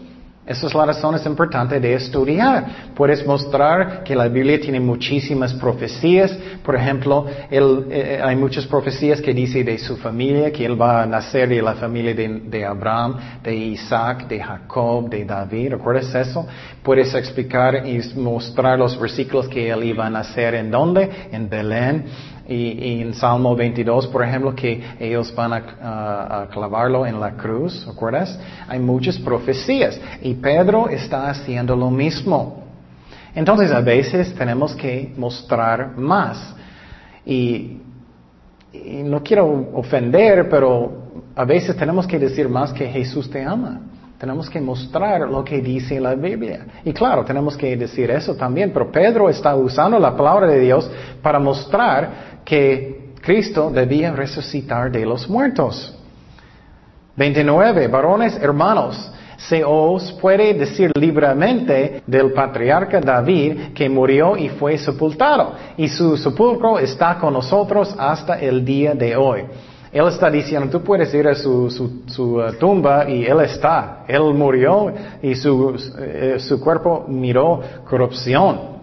Esa 0.48 0.66
es 0.66 0.74
la 0.74 0.86
razón 0.86 1.14
es 1.14 1.26
importante 1.26 1.78
de 1.78 1.92
estudiar. 1.92 2.92
Puedes 2.94 3.26
mostrar 3.26 4.02
que 4.02 4.16
la 4.16 4.28
Biblia 4.28 4.58
tiene 4.58 4.80
muchísimas 4.80 5.52
profecías. 5.52 6.34
Por 6.64 6.74
ejemplo, 6.74 7.26
él, 7.50 7.86
eh, 7.90 8.18
hay 8.24 8.34
muchas 8.34 8.66
profecías 8.66 9.20
que 9.20 9.34
dice 9.34 9.62
de 9.62 9.78
su 9.78 9.98
familia, 9.98 10.50
que 10.50 10.64
él 10.64 10.80
va 10.80 11.02
a 11.02 11.06
nacer 11.06 11.50
de 11.50 11.60
la 11.60 11.74
familia 11.74 12.14
de, 12.14 12.40
de 12.46 12.64
Abraham, 12.64 13.16
de 13.42 13.54
Isaac, 13.54 14.26
de 14.26 14.40
Jacob, 14.40 15.10
de 15.10 15.26
David. 15.26 15.72
¿Recuerdas 15.72 16.14
eso? 16.14 16.46
Puedes 16.82 17.12
explicar 17.14 17.86
y 17.86 18.00
mostrar 18.18 18.78
los 18.78 18.98
versículos 18.98 19.48
que 19.48 19.68
él 19.68 19.84
iba 19.84 20.06
a 20.06 20.10
nacer 20.10 20.54
en 20.54 20.70
dónde? 20.70 21.10
En 21.30 21.46
Belén. 21.50 22.06
Y, 22.48 23.02
en 23.02 23.12
Salmo 23.12 23.54
22, 23.54 24.06
por 24.06 24.22
ejemplo, 24.22 24.54
que 24.54 24.82
ellos 24.98 25.34
van 25.34 25.52
a, 25.52 26.48
clavarlo 26.50 27.06
en 27.06 27.20
la 27.20 27.32
cruz, 27.32 27.84
¿recuerdas? 27.86 28.38
Hay 28.66 28.78
muchas 28.78 29.18
profecías 29.18 30.00
y 30.22 30.34
Pedro 30.34 30.88
está 30.88 31.28
haciendo 31.28 31.76
lo 31.76 31.90
mismo. 31.90 32.64
Entonces 33.34 33.70
a 33.70 33.80
veces 33.80 34.34
tenemos 34.34 34.74
que 34.74 35.12
mostrar 35.16 35.96
más. 35.96 36.54
Y, 37.26 37.82
y 38.72 39.02
no 39.04 39.22
quiero 39.22 39.70
ofender, 39.74 40.48
pero 40.48 41.08
a 41.36 41.44
veces 41.44 41.76
tenemos 41.76 42.06
que 42.06 42.18
decir 42.18 42.48
más 42.48 42.72
que 42.72 42.86
Jesús 42.88 43.30
te 43.30 43.44
ama. 43.44 43.80
Tenemos 44.18 44.50
que 44.50 44.60
mostrar 44.60 45.20
lo 45.20 45.44
que 45.44 45.60
dice 45.60 46.00
la 46.00 46.14
Biblia. 46.14 46.66
Y 46.84 46.92
claro, 46.92 47.24
tenemos 47.24 47.56
que 47.56 47.76
decir 47.76 48.10
eso 48.10 48.34
también, 48.34 48.72
pero 48.72 48.90
Pedro 48.90 49.28
está 49.30 49.54
usando 49.54 49.96
la 49.98 50.16
palabra 50.16 50.48
de 50.48 50.58
Dios 50.58 50.90
para 51.22 51.38
mostrar 51.38 52.40
que 52.44 53.12
Cristo 53.20 53.70
debía 53.70 54.12
resucitar 54.12 54.90
de 54.90 55.06
los 55.06 55.28
muertos. 55.28 55.94
29. 57.14 57.86
Varones 57.86 58.36
hermanos, 58.42 59.12
se 59.36 59.62
os 59.64 60.10
puede 60.14 60.52
decir 60.54 60.90
libremente 60.98 62.02
del 62.04 62.32
patriarca 62.32 63.00
David 63.00 63.72
que 63.72 63.88
murió 63.88 64.36
y 64.36 64.48
fue 64.48 64.76
sepultado, 64.78 65.52
y 65.76 65.86
su 65.88 66.16
sepulcro 66.16 66.80
está 66.80 67.18
con 67.18 67.34
nosotros 67.34 67.94
hasta 67.96 68.40
el 68.40 68.64
día 68.64 68.94
de 68.94 69.14
hoy. 69.14 69.44
Él 69.92 70.06
está 70.08 70.30
diciendo, 70.30 70.68
tú 70.70 70.84
puedes 70.84 71.12
ir 71.14 71.26
a 71.28 71.34
su, 71.34 71.70
su, 71.70 72.36
uh, 72.36 72.52
tumba 72.58 73.08
y 73.08 73.24
Él 73.24 73.40
está. 73.40 74.04
Él 74.06 74.22
murió 74.34 74.92
y 75.22 75.34
su, 75.34 75.74
eh, 75.98 76.36
su 76.38 76.60
cuerpo 76.60 77.06
miró 77.08 77.60
corrupción. 77.88 78.78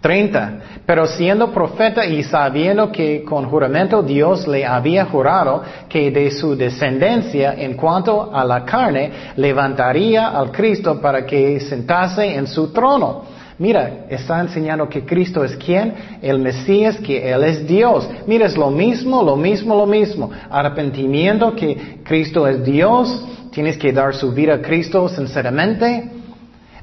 30. 0.00 0.52
Pero 0.86 1.06
siendo 1.06 1.52
profeta 1.52 2.06
y 2.06 2.22
sabiendo 2.22 2.90
que 2.90 3.22
con 3.22 3.50
juramento 3.50 4.02
Dios 4.02 4.48
le 4.48 4.64
había 4.64 5.04
jurado 5.04 5.62
que 5.88 6.10
de 6.10 6.30
su 6.30 6.56
descendencia 6.56 7.54
en 7.54 7.74
cuanto 7.74 8.34
a 8.34 8.44
la 8.44 8.64
carne 8.64 9.12
levantaría 9.36 10.28
al 10.28 10.50
Cristo 10.50 11.00
para 11.00 11.26
que 11.26 11.60
sentase 11.60 12.34
en 12.34 12.46
su 12.46 12.72
trono 12.72 13.39
Mira, 13.60 14.06
está 14.08 14.40
enseñando 14.40 14.88
que 14.88 15.04
Cristo 15.04 15.44
es 15.44 15.54
quien? 15.54 15.92
El 16.22 16.38
Mesías, 16.38 16.96
que 16.96 17.30
Él 17.30 17.44
es 17.44 17.68
Dios. 17.68 18.08
Mira, 18.26 18.46
es 18.46 18.56
lo 18.56 18.70
mismo, 18.70 19.22
lo 19.22 19.36
mismo, 19.36 19.76
lo 19.76 19.84
mismo. 19.84 20.30
Arrepentimiento 20.48 21.54
que 21.54 21.98
Cristo 22.02 22.48
es 22.48 22.64
Dios. 22.64 23.22
Tienes 23.52 23.76
que 23.76 23.92
dar 23.92 24.14
su 24.14 24.32
vida 24.32 24.54
a 24.54 24.62
Cristo 24.62 25.06
sinceramente. 25.10 26.10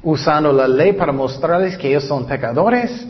Usando 0.04 0.52
la 0.52 0.68
ley 0.68 0.92
para 0.92 1.10
mostrarles 1.10 1.76
que 1.76 1.88
ellos 1.88 2.04
son 2.04 2.26
pecadores. 2.26 3.08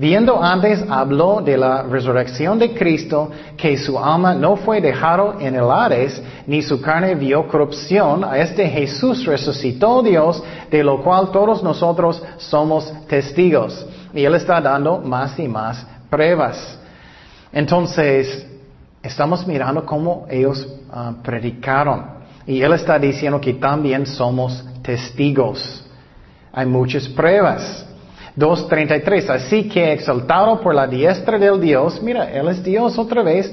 Viendo 0.00 0.42
antes 0.42 0.82
habló 0.88 1.42
de 1.42 1.58
la 1.58 1.82
resurrección 1.82 2.58
de 2.58 2.72
Cristo, 2.72 3.30
que 3.54 3.76
su 3.76 3.98
alma 3.98 4.32
no 4.32 4.56
fue 4.56 4.80
dejado 4.80 5.38
en 5.38 5.54
el 5.54 5.70
Hades, 5.70 6.22
ni 6.46 6.62
su 6.62 6.80
carne 6.80 7.14
vio 7.14 7.46
corrupción. 7.46 8.24
A 8.24 8.38
este 8.38 8.66
Jesús 8.66 9.26
resucitó 9.26 10.02
Dios, 10.02 10.42
de 10.70 10.82
lo 10.82 11.02
cual 11.02 11.30
todos 11.30 11.62
nosotros 11.62 12.22
somos 12.38 12.90
testigos. 13.08 13.86
Y 14.14 14.24
Él 14.24 14.34
está 14.36 14.58
dando 14.58 15.00
más 15.00 15.38
y 15.38 15.46
más 15.46 15.86
pruebas. 16.08 16.78
Entonces, 17.52 18.46
estamos 19.02 19.46
mirando 19.46 19.84
cómo 19.84 20.24
ellos 20.30 20.66
ah, 20.90 21.12
predicaron. 21.22 22.06
Y 22.46 22.62
Él 22.62 22.72
está 22.72 22.98
diciendo 22.98 23.38
que 23.38 23.52
también 23.52 24.06
somos 24.06 24.64
testigos. 24.80 25.84
Hay 26.54 26.64
muchas 26.64 27.06
pruebas. 27.06 27.86
2.33. 28.36 29.30
Así 29.30 29.68
que 29.68 29.92
exaltado 29.92 30.60
por 30.60 30.74
la 30.74 30.86
diestra 30.86 31.38
del 31.38 31.60
Dios, 31.60 32.00
mira, 32.02 32.30
Él 32.30 32.48
es 32.48 32.62
Dios 32.62 32.98
otra 32.98 33.22
vez, 33.22 33.52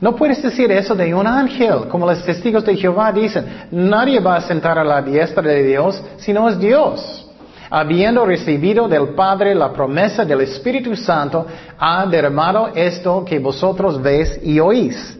No 0.00 0.14
puedes 0.14 0.42
decir 0.42 0.70
eso 0.70 0.94
de 0.94 1.14
un 1.14 1.26
ángel, 1.26 1.88
como 1.88 2.04
los 2.04 2.22
testigos 2.24 2.64
de 2.64 2.76
Jehová 2.76 3.12
dicen. 3.12 3.68
Nadie 3.70 4.20
va 4.20 4.36
a 4.36 4.40
sentar 4.40 4.78
a 4.78 4.84
la 4.84 5.00
diestra 5.00 5.42
de 5.42 5.62
Dios 5.62 6.02
si 6.18 6.32
no 6.32 6.48
es 6.48 6.58
Dios. 6.58 7.24
Habiendo 7.70 8.26
recibido 8.26 8.86
del 8.86 9.14
Padre 9.14 9.54
la 9.54 9.72
promesa 9.72 10.24
del 10.24 10.42
Espíritu 10.42 10.94
Santo, 10.94 11.46
ha 11.78 12.04
derramado 12.06 12.68
esto 12.74 13.24
que 13.24 13.38
vosotros 13.38 14.00
veis 14.02 14.38
y 14.42 14.60
oís. 14.60 15.18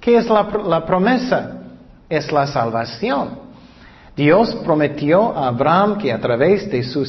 ¿Qué 0.00 0.16
es 0.16 0.28
la, 0.28 0.84
promesa? 0.84 1.62
Es 2.08 2.30
la 2.30 2.46
salvación. 2.46 3.43
Dios 4.16 4.54
prometió 4.64 5.36
a 5.36 5.48
Abraham 5.48 5.98
que 5.98 6.12
a 6.12 6.20
través 6.20 6.70
de 6.70 6.82
su 6.84 7.04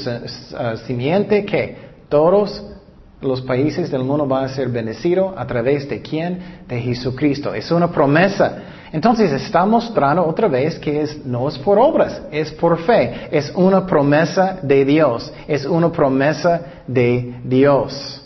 simiente 0.88 1.46
que 1.46 1.78
todos 2.10 2.64
los 3.22 3.42
países 3.42 3.92
del 3.92 4.04
mundo 4.04 4.26
van 4.26 4.46
a 4.46 4.50
ser 4.50 4.70
bendecidos 4.70 5.34
a 5.38 5.46
través 5.46 5.88
de 5.88 6.02
quién? 6.02 6.64
De 6.68 6.80
Jesucristo. 6.82 7.54
Es 7.54 7.72
una 7.72 7.92
promesa. 7.92 8.58
Entonces 8.92 9.32
está 9.32 9.66
mostrando 9.66 10.26
otra 10.26 10.48
vez 10.48 10.80
que 10.80 11.02
es, 11.02 11.26
no 11.26 11.48
es 11.48 11.58
por 11.58 11.78
obras, 11.78 12.22
es 12.32 12.52
por 12.52 12.78
fe. 12.80 13.28
Es 13.32 13.52
una 13.56 13.86
promesa 13.86 14.60
de 14.62 14.86
Dios. 14.86 15.32
Es 15.48 15.66
una 15.66 15.92
promesa 15.92 16.62
de 16.88 17.36
Dios. 17.44 18.24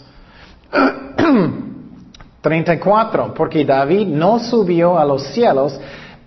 34. 2.42 3.34
Porque 3.34 3.66
David 3.66 4.08
no 4.08 4.40
subió 4.40 4.98
a 4.98 5.06
los 5.06 5.24
cielos 5.28 5.80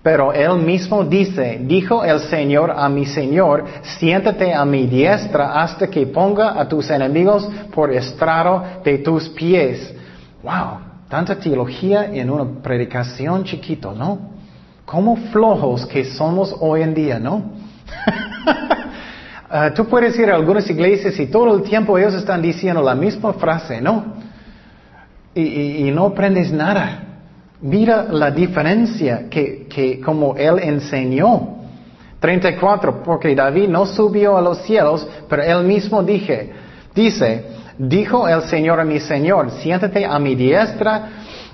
pero 0.02 0.32
él 0.32 0.56
mismo 0.56 1.04
dice, 1.04 1.60
dijo 1.62 2.04
el 2.04 2.18
Señor 2.20 2.72
a 2.72 2.88
mi 2.88 3.06
Señor, 3.06 3.64
siéntate 3.82 4.52
a 4.52 4.64
mi 4.64 4.88
diestra 4.88 5.62
hasta 5.62 5.86
que 5.88 6.06
ponga 6.06 6.60
a 6.60 6.68
tus 6.68 6.90
enemigos 6.90 7.48
por 7.72 7.92
estrado 7.92 8.64
de 8.84 8.98
tus 8.98 9.28
pies. 9.28 9.94
Wow, 10.42 10.80
tanta 11.08 11.38
teología 11.38 12.06
en 12.12 12.30
una 12.30 12.60
predicación 12.60 13.44
chiquito, 13.44 13.92
¿no? 13.92 14.32
Cómo 14.84 15.16
flojos 15.30 15.86
que 15.86 16.04
somos 16.04 16.52
hoy 16.58 16.82
en 16.82 16.94
día, 16.94 17.18
¿no? 17.18 17.52
Ah, 19.54 19.70
tú 19.74 19.84
puedes 19.84 20.18
ir 20.18 20.30
a 20.30 20.34
algunas 20.34 20.70
iglesias 20.70 21.20
y 21.20 21.26
todo 21.26 21.54
el 21.54 21.62
tiempo 21.62 21.98
ellos 21.98 22.14
están 22.14 22.40
diciendo 22.40 22.80
la 22.80 22.94
misma 22.94 23.34
frase, 23.34 23.82
¿no? 23.82 24.14
y 25.34 25.90
no 25.90 26.06
aprendes 26.06 26.50
nada. 26.50 27.11
Mira 27.62 28.08
la 28.10 28.30
diferencia 28.32 29.28
que, 29.30 29.66
que 29.68 30.00
como 30.00 30.34
él 30.36 30.58
enseñó. 30.58 31.62
34, 32.18 33.02
porque 33.02 33.34
David 33.34 33.68
no 33.68 33.84
subió 33.84 34.36
a 34.36 34.42
los 34.42 34.58
cielos, 34.62 35.06
pero 35.28 35.42
él 35.42 35.64
mismo 35.64 36.02
dije, 36.04 36.52
dice, 36.94 37.44
dijo 37.78 38.28
el 38.28 38.42
Señor 38.42 38.78
a 38.78 38.84
mi 38.84 39.00
Señor, 39.00 39.50
siéntate 39.50 40.04
a 40.04 40.18
mi 40.20 40.36
diestra 40.36 41.08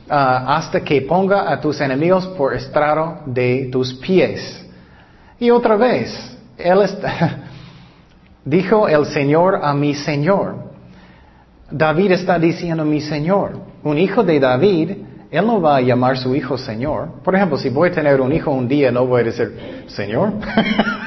ah, 0.09 0.57
hasta 0.57 0.81
que 0.81 1.01
ponga 1.03 1.51
a 1.51 1.59
tus 1.59 1.81
enemigos 1.81 2.27
por 2.27 2.55
estrado 2.55 3.21
de 3.25 3.71
tus 3.73 3.95
pies. 3.95 4.67
Y 5.41 5.51
otra 5.51 5.77
vez, 5.77 6.37
él 6.59 6.81
dijo 8.45 8.89
el 8.89 9.07
Señor 9.07 9.61
a 9.63 9.73
mi 9.73 9.95
Señor. 9.95 10.69
David 11.71 12.13
está 12.13 12.39
diciendo 12.39 12.85
mi 12.85 13.01
Señor. 13.01 13.59
Un 13.83 13.97
hijo 13.97 14.23
de 14.23 14.39
David 14.41 14.91
él 15.31 15.47
no 15.47 15.61
va 15.61 15.77
a 15.77 15.81
llamar 15.81 16.15
a 16.15 16.17
su 16.17 16.35
hijo 16.35 16.57
Señor. 16.57 17.23
Por 17.23 17.35
ejemplo, 17.35 17.59
si 17.59 17.69
voy 17.69 17.91
a 17.91 17.93
tener 17.93 18.21
un 18.21 18.33
hijo 18.33 18.51
un 18.51 18.67
día, 18.67 18.91
no 18.91 19.07
voy 19.07 19.23
a 19.23 19.25
decir, 19.25 19.85
Señor. 19.89 20.33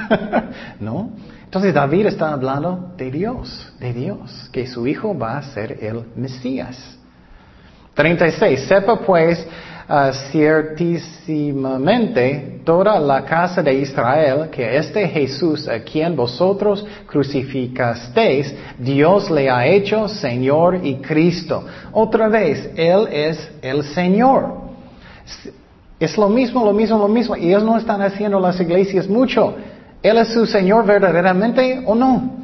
no. 0.80 1.12
Entonces 1.44 1.74
David 1.74 2.06
está 2.06 2.32
hablando 2.32 2.94
de 2.96 3.12
Dios, 3.12 3.74
de 3.80 3.94
Dios, 3.94 4.50
que 4.54 4.68
su 4.68 4.88
hijo 4.88 5.18
va 5.18 5.38
a 5.38 5.44
ser 5.44 5.78
el 5.82 6.04
Mesías. 6.16 6.98
36. 7.94 8.68
Sepa 8.68 9.00
pues 9.00 9.46
uh, 9.92 10.12
ciertísimamente 10.32 12.62
toda 12.64 13.00
la 13.00 13.26
casa 13.26 13.62
de 13.62 13.74
Israel 13.74 14.50
que 14.50 14.78
este 14.78 15.06
Jesús 15.08 15.68
a 15.68 15.82
quien 15.82 16.16
vosotros 16.16 16.86
crucificasteis, 17.08 18.56
Dios 18.78 19.30
le 19.30 19.50
ha 19.50 19.68
hecho 19.68 20.08
Señor 20.08 20.80
y 20.84 20.96
Cristo. 20.96 21.66
Otra 21.92 22.30
vez, 22.30 22.72
Él 22.76 23.08
es 23.12 23.52
el 23.62 23.84
Señor. 23.84 24.62
Es 26.00 26.18
lo 26.18 26.30
mismo, 26.30 26.66
lo 26.66 26.74
mismo, 26.74 26.98
lo 26.98 27.08
mismo. 27.08 27.36
Y 27.36 27.50
ellos 27.50 27.64
no 27.64 27.78
están 27.78 28.02
haciendo 28.02 28.40
las 28.40 28.60
iglesias 28.60 29.08
mucho. 29.08 29.54
¿Él 30.02 30.18
es 30.18 30.30
su 30.30 30.48
Señor 30.48 30.84
verdaderamente 30.86 31.84
o 31.86 31.94
no? 31.94 32.41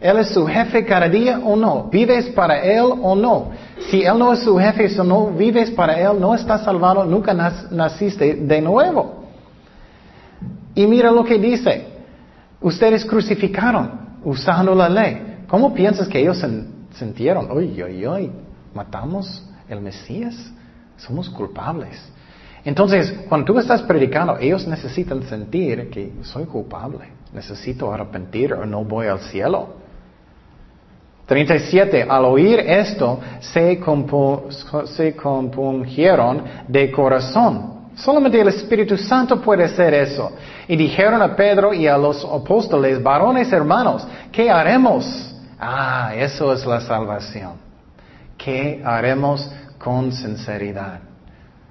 ¿Él 0.00 0.18
es 0.18 0.28
su 0.28 0.46
jefe 0.46 0.84
cada 0.84 1.08
día 1.08 1.40
o 1.40 1.56
no? 1.56 1.88
¿Vives 1.90 2.26
para 2.26 2.62
Él 2.62 2.84
o 3.02 3.16
no? 3.16 3.50
Si 3.90 4.02
Él 4.02 4.16
no 4.18 4.32
es 4.32 4.40
su 4.40 4.56
jefe, 4.56 4.88
si 4.88 4.98
no 4.98 5.26
vives 5.26 5.72
para 5.72 5.98
Él, 6.00 6.20
no 6.20 6.34
estás 6.34 6.62
salvado, 6.62 7.04
nunca 7.04 7.34
naciste 7.34 8.34
de 8.34 8.60
nuevo. 8.60 9.24
Y 10.74 10.86
mira 10.86 11.10
lo 11.10 11.24
que 11.24 11.38
dice. 11.38 11.86
Ustedes 12.60 13.04
crucificaron 13.04 14.18
usando 14.24 14.74
la 14.74 14.88
ley. 14.88 15.44
¿Cómo 15.48 15.74
piensas 15.74 16.06
que 16.06 16.20
ellos 16.20 16.44
sintieron? 16.92 17.50
Uy, 17.50 17.82
uy, 17.82 18.06
uy, 18.06 18.30
matamos 18.74 19.44
el 19.68 19.80
Mesías. 19.80 20.52
Somos 20.96 21.28
culpables. 21.30 22.00
Entonces, 22.64 23.12
cuando 23.28 23.52
tú 23.52 23.58
estás 23.58 23.82
predicando, 23.82 24.36
ellos 24.38 24.66
necesitan 24.66 25.22
sentir 25.24 25.90
que 25.90 26.12
soy 26.22 26.44
culpable. 26.44 27.06
Necesito 27.32 27.92
arrepentir 27.92 28.52
o 28.52 28.64
no 28.64 28.84
voy 28.84 29.06
al 29.06 29.20
cielo. 29.20 29.87
37. 31.28 32.06
Al 32.08 32.24
oír 32.24 32.58
esto, 32.58 33.20
se, 33.40 33.78
compungieron 35.14 36.42
de 36.66 36.90
corazón. 36.90 37.90
Solamente 37.94 38.40
el 38.40 38.48
Espíritu 38.48 38.96
Santo 38.96 39.38
puede 39.38 39.64
hacer 39.64 39.92
eso. 39.92 40.32
Y 40.66 40.74
dijeron 40.74 41.20
a 41.20 41.36
Pedro 41.36 41.74
y 41.74 41.86
a 41.86 41.98
los 41.98 42.24
apóstoles, 42.24 43.02
varones 43.02 43.52
hermanos, 43.52 44.08
¿qué 44.32 44.50
haremos? 44.50 45.34
Ah, 45.60 46.12
eso 46.16 46.50
es 46.50 46.64
la 46.64 46.80
salvación. 46.80 47.52
¿Qué 48.38 48.80
haremos 48.82 49.52
con 49.78 50.10
sinceridad? 50.12 51.00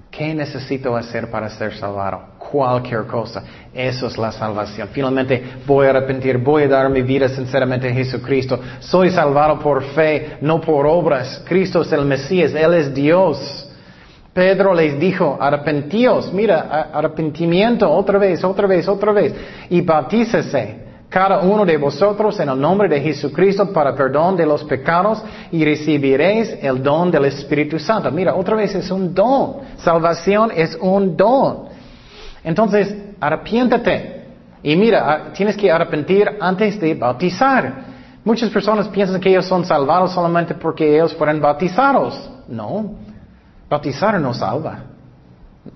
¿Qué 0.08 0.34
necesito 0.34 0.96
hacer 0.96 1.32
para 1.32 1.50
ser 1.50 1.74
salvado? 1.74 2.37
Cualquier 2.50 3.06
cosa. 3.06 3.42
Eso 3.72 4.06
es 4.06 4.16
la 4.16 4.32
salvación. 4.32 4.88
Finalmente 4.92 5.42
voy 5.66 5.86
a 5.86 5.90
arrepentir, 5.90 6.38
voy 6.38 6.64
a 6.64 6.68
dar 6.68 6.88
mi 6.90 7.02
vida 7.02 7.28
sinceramente 7.28 7.88
a 7.88 7.92
Jesucristo. 7.92 8.58
Soy 8.80 9.10
salvado 9.10 9.58
por 9.58 9.82
fe, 9.82 10.38
no 10.40 10.60
por 10.60 10.86
obras. 10.86 11.42
Cristo 11.46 11.82
es 11.82 11.92
el 11.92 12.04
Mesías, 12.04 12.54
Él 12.54 12.74
es 12.74 12.94
Dios. 12.94 13.68
Pedro 14.32 14.72
les 14.72 14.98
dijo, 14.98 15.36
arrepentíos, 15.40 16.32
mira, 16.32 16.90
arrepentimiento 16.92 17.90
otra 17.90 18.18
vez, 18.18 18.44
otra 18.44 18.68
vez, 18.68 18.86
otra 18.86 19.10
vez, 19.10 19.34
y 19.68 19.80
bautícese 19.80 20.88
cada 21.08 21.40
uno 21.40 21.64
de 21.64 21.76
vosotros 21.78 22.38
en 22.38 22.50
el 22.50 22.60
nombre 22.60 22.88
de 22.88 23.00
Jesucristo 23.00 23.72
para 23.72 23.94
perdón 23.94 24.36
de 24.36 24.44
los 24.44 24.62
pecados 24.64 25.22
y 25.50 25.64
recibiréis 25.64 26.58
el 26.60 26.82
don 26.82 27.10
del 27.10 27.24
Espíritu 27.24 27.78
Santo. 27.78 28.10
Mira, 28.10 28.34
otra 28.34 28.56
vez 28.56 28.74
es 28.74 28.90
un 28.90 29.14
don. 29.14 29.56
Salvación 29.78 30.50
es 30.54 30.76
un 30.80 31.16
don. 31.16 31.67
Entonces, 32.44 32.94
arrepiéntate. 33.20 34.26
Y 34.62 34.76
mira, 34.76 35.04
ah, 35.06 35.32
tienes 35.32 35.56
que 35.56 35.70
arrepentir 35.70 36.36
antes 36.40 36.80
de 36.80 36.94
bautizar. 36.94 37.86
Muchas 38.24 38.50
personas 38.50 38.88
piensan 38.88 39.20
que 39.20 39.30
ellos 39.30 39.46
son 39.46 39.64
salvados 39.64 40.12
solamente 40.12 40.54
porque 40.54 40.96
ellos 40.96 41.14
fueron 41.14 41.40
bautizados. 41.40 42.30
No, 42.48 42.94
bautizar 43.68 44.20
no 44.20 44.34
salva. 44.34 44.80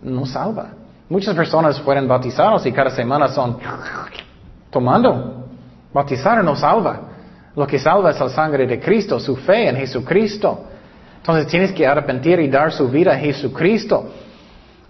No 0.02 0.26
salva. 0.26 0.68
Muchas 1.08 1.34
personas 1.34 1.80
fueron 1.80 2.08
bautizados 2.08 2.64
y 2.66 2.72
cada 2.72 2.90
semana 2.90 3.28
son 3.28 3.58
tomando. 4.70 5.46
Bautizar 5.92 6.42
no 6.42 6.56
salva. 6.56 7.00
Lo 7.54 7.66
que 7.66 7.78
salva 7.78 8.10
es 8.10 8.18
la 8.18 8.30
sangre 8.30 8.66
de 8.66 8.80
Cristo, 8.80 9.20
su 9.20 9.36
fe 9.36 9.68
en 9.68 9.76
Jesucristo. 9.76 10.64
Entonces 11.18 11.46
tienes 11.46 11.72
que 11.72 11.86
arrepentir 11.86 12.40
y 12.40 12.48
dar 12.48 12.72
su 12.72 12.88
vida 12.88 13.12
a 13.12 13.18
Jesucristo. 13.18 14.10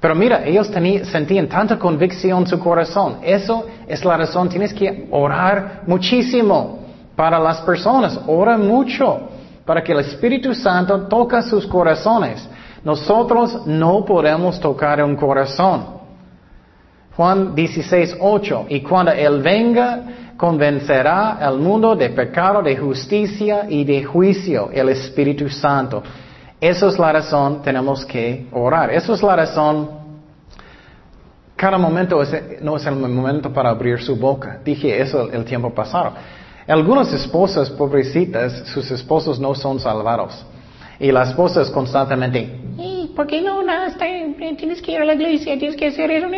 Pero 0.03 0.17
mira, 0.17 0.45
ellos 0.45 0.69
sentían 1.05 1.47
tanta 1.47 1.79
convicción 1.79 2.41
en 2.41 2.47
su 2.49 2.59
corazón. 2.59 3.19
Eso 3.23 3.67
es 3.87 4.05
la 4.05 4.17
razón. 4.17 4.49
Tienes 4.49 4.75
que 4.75 5.07
orar 5.13 5.83
muchísimo 5.87 6.81
para 7.15 7.39
las 7.39 7.61
personas. 7.61 8.19
Ora 8.27 8.59
mucho 8.59 9.29
para 9.65 9.81
que 9.81 9.93
el 9.93 10.01
Espíritu 10.01 10.57
Santo 10.57 11.07
toque 11.07 11.41
sus 11.43 11.69
corazones. 11.69 12.49
Nosotros 12.83 13.65
no 13.65 14.05
podemos 14.05 14.59
tocar 14.59 15.01
un 15.05 15.15
corazón. 15.15 15.85
Juan 17.17 17.55
16, 17.55 18.17
8. 18.19 18.67
Y 18.71 18.81
cuando 18.81 19.13
Él 19.13 19.41
venga, 19.41 20.03
convencerá 20.37 21.35
al 21.35 21.61
mundo 21.61 21.95
de 21.95 22.11
pecado, 22.11 22.61
de 22.61 22.77
justicia 22.77 23.67
y 23.69 23.85
de 23.85 24.03
juicio, 24.03 24.69
el 24.73 24.89
Espíritu 24.89 25.49
Santo. 25.49 26.03
Esa 26.63 26.87
es 26.87 26.97
la 26.97 27.11
razón, 27.11 27.61
tenemos 27.61 28.07
que 28.07 28.47
orar. 28.53 28.93
Esa 28.93 29.15
es 29.15 29.23
la 29.25 29.35
razón. 29.35 29.91
Cada 31.57 31.77
momento 31.77 32.23
no 32.61 32.77
es 32.77 32.87
el 32.87 32.95
momento 32.95 33.53
para 33.53 33.71
abrir 33.71 34.01
su 34.01 34.15
boca. 34.15 34.61
Dije 34.65 35.03
eso 35.03 35.29
el 35.33 35.45
tiempo 35.45 35.75
pasado. 35.75 36.13
Algunas 36.69 37.13
esposas 37.13 37.69
pobrecitas, 37.69 38.69
sus 38.69 38.89
esposos 38.93 39.41
no 39.41 39.57
son 39.57 39.81
salvados. 39.81 40.47
Y 41.01 41.11
las 41.11 41.31
esposas 41.31 41.69
constantemente, 41.69 42.61
¿por 43.17 43.27
qué 43.27 43.43
no? 43.43 43.61
no 43.61 43.73
tienes 44.57 44.81
que 44.81 44.93
ir 44.93 45.01
a 45.01 45.05
la 45.05 45.15
iglesia, 45.15 45.59
tienes 45.59 45.77
que 45.77 45.89
hacer 45.89 46.13
eso. 46.13 46.29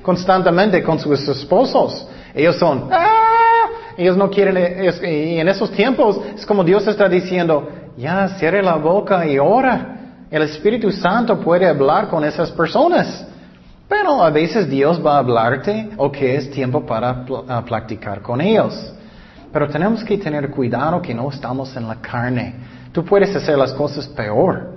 Constantemente 0.00 0.82
con 0.82 0.98
sus 0.98 1.28
esposos. 1.28 2.08
Ellos 2.34 2.56
son, 2.56 2.88
¡ah! 2.90 3.66
ellos 3.98 4.16
no 4.16 4.30
quieren, 4.30 4.56
y 5.04 5.38
en 5.38 5.48
esos 5.48 5.70
tiempos 5.72 6.18
es 6.34 6.46
como 6.46 6.64
Dios 6.64 6.86
está 6.86 7.10
diciendo, 7.10 7.68
ya 7.96 8.28
cierre 8.38 8.62
la 8.62 8.76
boca 8.76 9.26
y 9.26 9.38
ora. 9.38 9.94
El 10.30 10.42
Espíritu 10.42 10.90
Santo 10.90 11.40
puede 11.40 11.66
hablar 11.66 12.08
con 12.08 12.24
esas 12.24 12.50
personas. 12.50 13.26
Pero 13.88 14.22
a 14.22 14.30
veces 14.30 14.68
Dios 14.68 15.00
va 15.04 15.16
a 15.16 15.18
hablarte 15.18 15.90
o 15.96 16.10
que 16.10 16.36
es 16.36 16.50
tiempo 16.50 16.84
para 16.84 17.24
practicar 17.64 18.20
con 18.20 18.40
ellos. 18.40 18.92
Pero 19.52 19.68
tenemos 19.68 20.02
que 20.02 20.18
tener 20.18 20.50
cuidado 20.50 21.00
que 21.00 21.14
no 21.14 21.30
estamos 21.30 21.76
en 21.76 21.86
la 21.86 21.96
carne. 21.96 22.54
Tú 22.92 23.04
puedes 23.04 23.34
hacer 23.34 23.56
las 23.56 23.72
cosas 23.72 24.06
peor 24.08 24.74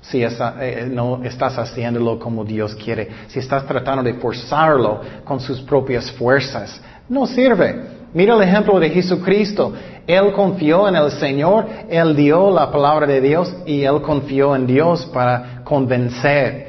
si 0.00 0.22
eh, 0.22 0.88
no 0.90 1.22
estás 1.24 1.58
haciéndolo 1.58 2.18
como 2.18 2.44
Dios 2.44 2.74
quiere. 2.74 3.08
Si 3.28 3.38
estás 3.38 3.66
tratando 3.66 4.02
de 4.02 4.14
forzarlo 4.14 5.00
con 5.24 5.40
sus 5.40 5.60
propias 5.60 6.10
fuerzas. 6.12 6.80
No 7.08 7.26
sirve. 7.26 7.97
Mira 8.14 8.34
el 8.34 8.42
ejemplo 8.42 8.80
de 8.80 8.90
Jesucristo. 8.90 9.72
Él 10.06 10.32
confió 10.32 10.88
en 10.88 10.96
el 10.96 11.10
Señor, 11.12 11.66
Él 11.90 12.16
dio 12.16 12.50
la 12.50 12.70
palabra 12.70 13.06
de 13.06 13.20
Dios 13.20 13.54
y 13.66 13.82
Él 13.82 14.00
confió 14.00 14.56
en 14.56 14.66
Dios 14.66 15.04
para 15.12 15.62
convencer. 15.64 16.68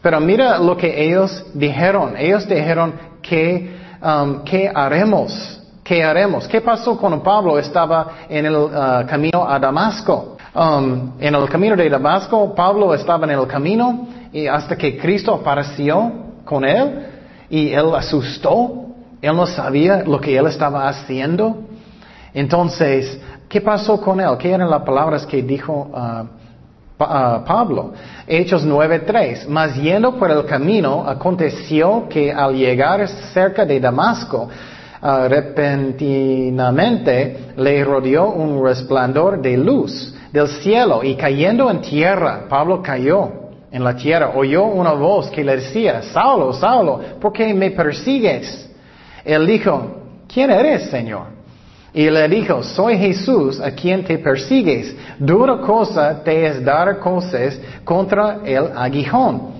Pero 0.00 0.20
mira 0.20 0.58
lo 0.58 0.76
que 0.76 1.04
ellos 1.04 1.44
dijeron. 1.54 2.14
Ellos 2.16 2.48
dijeron 2.48 2.94
que, 3.20 3.76
um, 4.02 4.42
¿qué 4.44 4.70
haremos? 4.74 5.60
¿Qué 5.84 6.02
haremos? 6.02 6.48
¿Qué 6.48 6.60
pasó 6.60 6.96
cuando 6.98 7.22
Pablo 7.22 7.58
estaba 7.58 8.12
en 8.28 8.46
el 8.46 8.56
uh, 8.56 9.06
camino 9.06 9.46
a 9.46 9.58
Damasco? 9.58 10.36
Um, 10.54 11.12
en 11.20 11.34
el 11.34 11.48
camino 11.48 11.76
de 11.76 11.88
Damasco, 11.88 12.54
Pablo 12.54 12.94
estaba 12.94 13.24
en 13.24 13.38
el 13.38 13.46
camino 13.46 14.08
y 14.32 14.46
hasta 14.46 14.76
que 14.76 14.98
Cristo 14.98 15.34
apareció 15.34 16.12
con 16.44 16.64
él 16.64 17.06
y 17.48 17.72
él 17.72 17.94
asustó. 17.94 18.81
Él 19.22 19.34
no 19.34 19.46
sabía 19.46 20.02
lo 20.04 20.20
que 20.20 20.36
él 20.36 20.46
estaba 20.46 20.88
haciendo. 20.88 21.56
Entonces, 22.34 23.18
¿qué 23.48 23.60
pasó 23.60 24.00
con 24.00 24.20
él? 24.20 24.36
¿Qué 24.38 24.50
eran 24.50 24.68
las 24.68 24.82
palabras 24.82 25.24
que 25.24 25.42
dijo 25.42 25.90
uh, 25.92 26.26
Pablo. 26.96 27.92
Hechos 28.26 28.66
9.3. 28.66 29.46
Mas 29.48 29.76
yendo 29.76 30.16
por 30.16 30.30
el 30.30 30.44
camino, 30.44 31.04
aconteció 31.06 32.08
que 32.08 32.32
al 32.32 32.54
llegar 32.54 33.06
cerca 33.08 33.64
de 33.64 33.80
Damasco, 33.80 34.48
repentinamente 35.02 37.52
le 37.56 37.84
rodeó 37.84 38.30
un 38.30 38.64
resplandor 38.64 39.42
de 39.42 39.56
luz 39.56 40.14
del 40.32 40.46
cielo 40.46 41.02
y 41.02 41.16
cayendo 41.16 41.68
en 41.68 41.80
tierra, 41.80 42.44
Pablo 42.48 42.80
cayó 42.80 43.32
en 43.70 43.82
la 43.82 43.96
tierra, 43.96 44.30
oyó 44.34 44.66
una 44.66 44.92
voz 44.92 45.28
que 45.30 45.42
le 45.42 45.56
decía, 45.56 46.02
Saulo, 46.02 46.52
Saulo, 46.52 47.00
¿por 47.20 47.32
qué 47.32 47.52
me 47.52 47.72
persigues? 47.72 48.70
Él 49.24 49.46
dijo, 49.46 50.02
¿quién 50.32 50.50
eres, 50.50 50.90
Señor? 50.90 51.26
Y 51.94 52.08
le 52.08 52.26
dijo, 52.28 52.62
soy 52.62 52.96
Jesús 52.96 53.60
a 53.60 53.70
quien 53.72 54.02
te 54.04 54.18
persigues. 54.18 54.96
Dura 55.18 55.58
cosa 55.58 56.22
te 56.24 56.46
es 56.46 56.64
dar 56.64 56.98
cosas 56.98 57.60
contra 57.84 58.40
el 58.44 58.70
aguijón. 58.74 59.52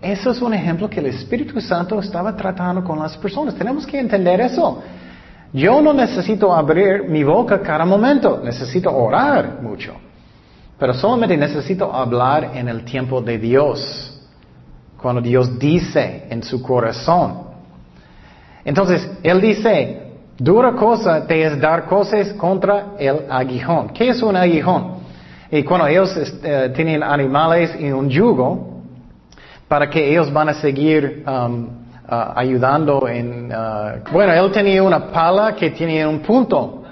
Eso 0.00 0.30
es 0.30 0.42
un 0.42 0.54
ejemplo 0.54 0.88
que 0.88 1.00
el 1.00 1.06
Espíritu 1.06 1.60
Santo 1.60 1.98
estaba 2.00 2.36
tratando 2.36 2.84
con 2.84 2.98
las 2.98 3.16
personas. 3.16 3.54
Tenemos 3.54 3.86
que 3.86 3.98
entender 3.98 4.40
eso. 4.40 4.82
Yo 5.52 5.80
no 5.80 5.92
necesito 5.92 6.54
abrir 6.54 7.08
mi 7.08 7.24
boca 7.24 7.60
cada 7.60 7.84
momento, 7.84 8.40
necesito 8.42 8.94
orar 8.94 9.60
mucho. 9.60 9.94
Pero 10.78 10.94
solamente 10.94 11.36
necesito 11.36 11.92
hablar 11.92 12.52
en 12.54 12.68
el 12.68 12.84
tiempo 12.84 13.20
de 13.20 13.36
Dios, 13.38 14.18
cuando 14.96 15.20
Dios 15.20 15.58
dice 15.58 16.26
en 16.30 16.42
su 16.42 16.62
corazón. 16.62 17.49
Entonces, 18.64 19.08
Él 19.22 19.40
dice, 19.40 20.10
Dura 20.40 20.72
cosa 20.72 21.26
te 21.26 21.44
es 21.44 21.60
dar 21.60 21.84
cosas 21.84 22.32
contra 22.32 22.94
el 22.98 23.26
aguijón. 23.28 23.90
¿Qué 23.90 24.08
es 24.08 24.22
un 24.22 24.34
aguijón? 24.34 24.94
Y 25.50 25.62
cuando 25.64 25.86
ellos 25.86 26.16
eh, 26.42 26.72
tienen 26.74 27.02
animales 27.02 27.76
y 27.78 27.90
un 27.90 28.08
yugo, 28.08 28.80
para 29.68 29.90
que 29.90 30.10
ellos 30.10 30.32
van 30.32 30.48
a 30.48 30.54
seguir 30.54 31.24
um, 31.26 31.64
uh, 31.64 32.32
ayudando 32.34 33.06
en... 33.06 33.52
Uh, 33.52 34.10
bueno, 34.10 34.32
él 34.32 34.50
tenía 34.50 34.82
una 34.82 35.08
pala 35.12 35.54
que 35.54 35.72
tenía 35.72 36.08
un 36.08 36.20
punto. 36.20 36.84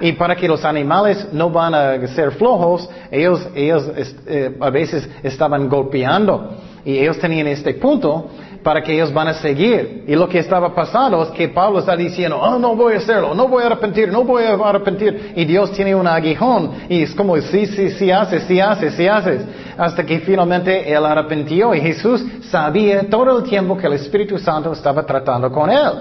Y 0.00 0.12
para 0.12 0.34
que 0.34 0.48
los 0.48 0.64
animales 0.64 1.28
no 1.32 1.50
van 1.50 1.74
a 1.74 2.04
ser 2.08 2.32
flojos, 2.32 2.90
ellos, 3.12 3.48
ellos 3.54 3.92
eh, 4.26 4.56
a 4.60 4.70
veces 4.70 5.08
estaban 5.22 5.68
golpeando. 5.68 6.50
Y 6.84 6.98
ellos 6.98 7.18
tenían 7.20 7.46
este 7.46 7.74
punto 7.74 8.28
para 8.62 8.82
que 8.82 8.92
ellos 8.92 9.12
van 9.12 9.28
a 9.28 9.34
seguir. 9.34 10.04
Y 10.06 10.14
lo 10.14 10.28
que 10.28 10.38
estaba 10.38 10.74
pasando 10.74 11.22
es 11.22 11.30
que 11.30 11.48
Pablo 11.48 11.78
está 11.78 11.96
diciendo, 11.96 12.38
oh, 12.38 12.58
no 12.58 12.74
voy 12.74 12.94
a 12.94 12.98
hacerlo, 12.98 13.34
no 13.34 13.48
voy 13.48 13.62
a 13.62 13.66
arrepentir, 13.66 14.10
no 14.10 14.24
voy 14.24 14.44
a 14.44 14.54
arrepentir. 14.54 15.32
Y 15.36 15.44
Dios 15.44 15.72
tiene 15.72 15.94
un 15.94 16.06
aguijón 16.06 16.72
y 16.88 17.02
es 17.02 17.14
como, 17.14 17.36
sí, 17.36 17.66
sí, 17.66 17.90
sí 17.90 18.10
haces, 18.10 18.44
sí 18.44 18.60
haces, 18.60 18.94
sí 18.94 19.06
haces. 19.06 19.42
Hasta 19.76 20.04
que 20.04 20.20
finalmente 20.20 20.92
él 20.92 21.04
arrepintió 21.04 21.74
y 21.74 21.80
Jesús 21.80 22.24
sabía 22.50 23.08
todo 23.08 23.38
el 23.38 23.44
tiempo 23.48 23.76
que 23.76 23.86
el 23.86 23.94
Espíritu 23.94 24.38
Santo 24.38 24.72
estaba 24.72 25.04
tratando 25.04 25.50
con 25.50 25.70
él. 25.70 25.92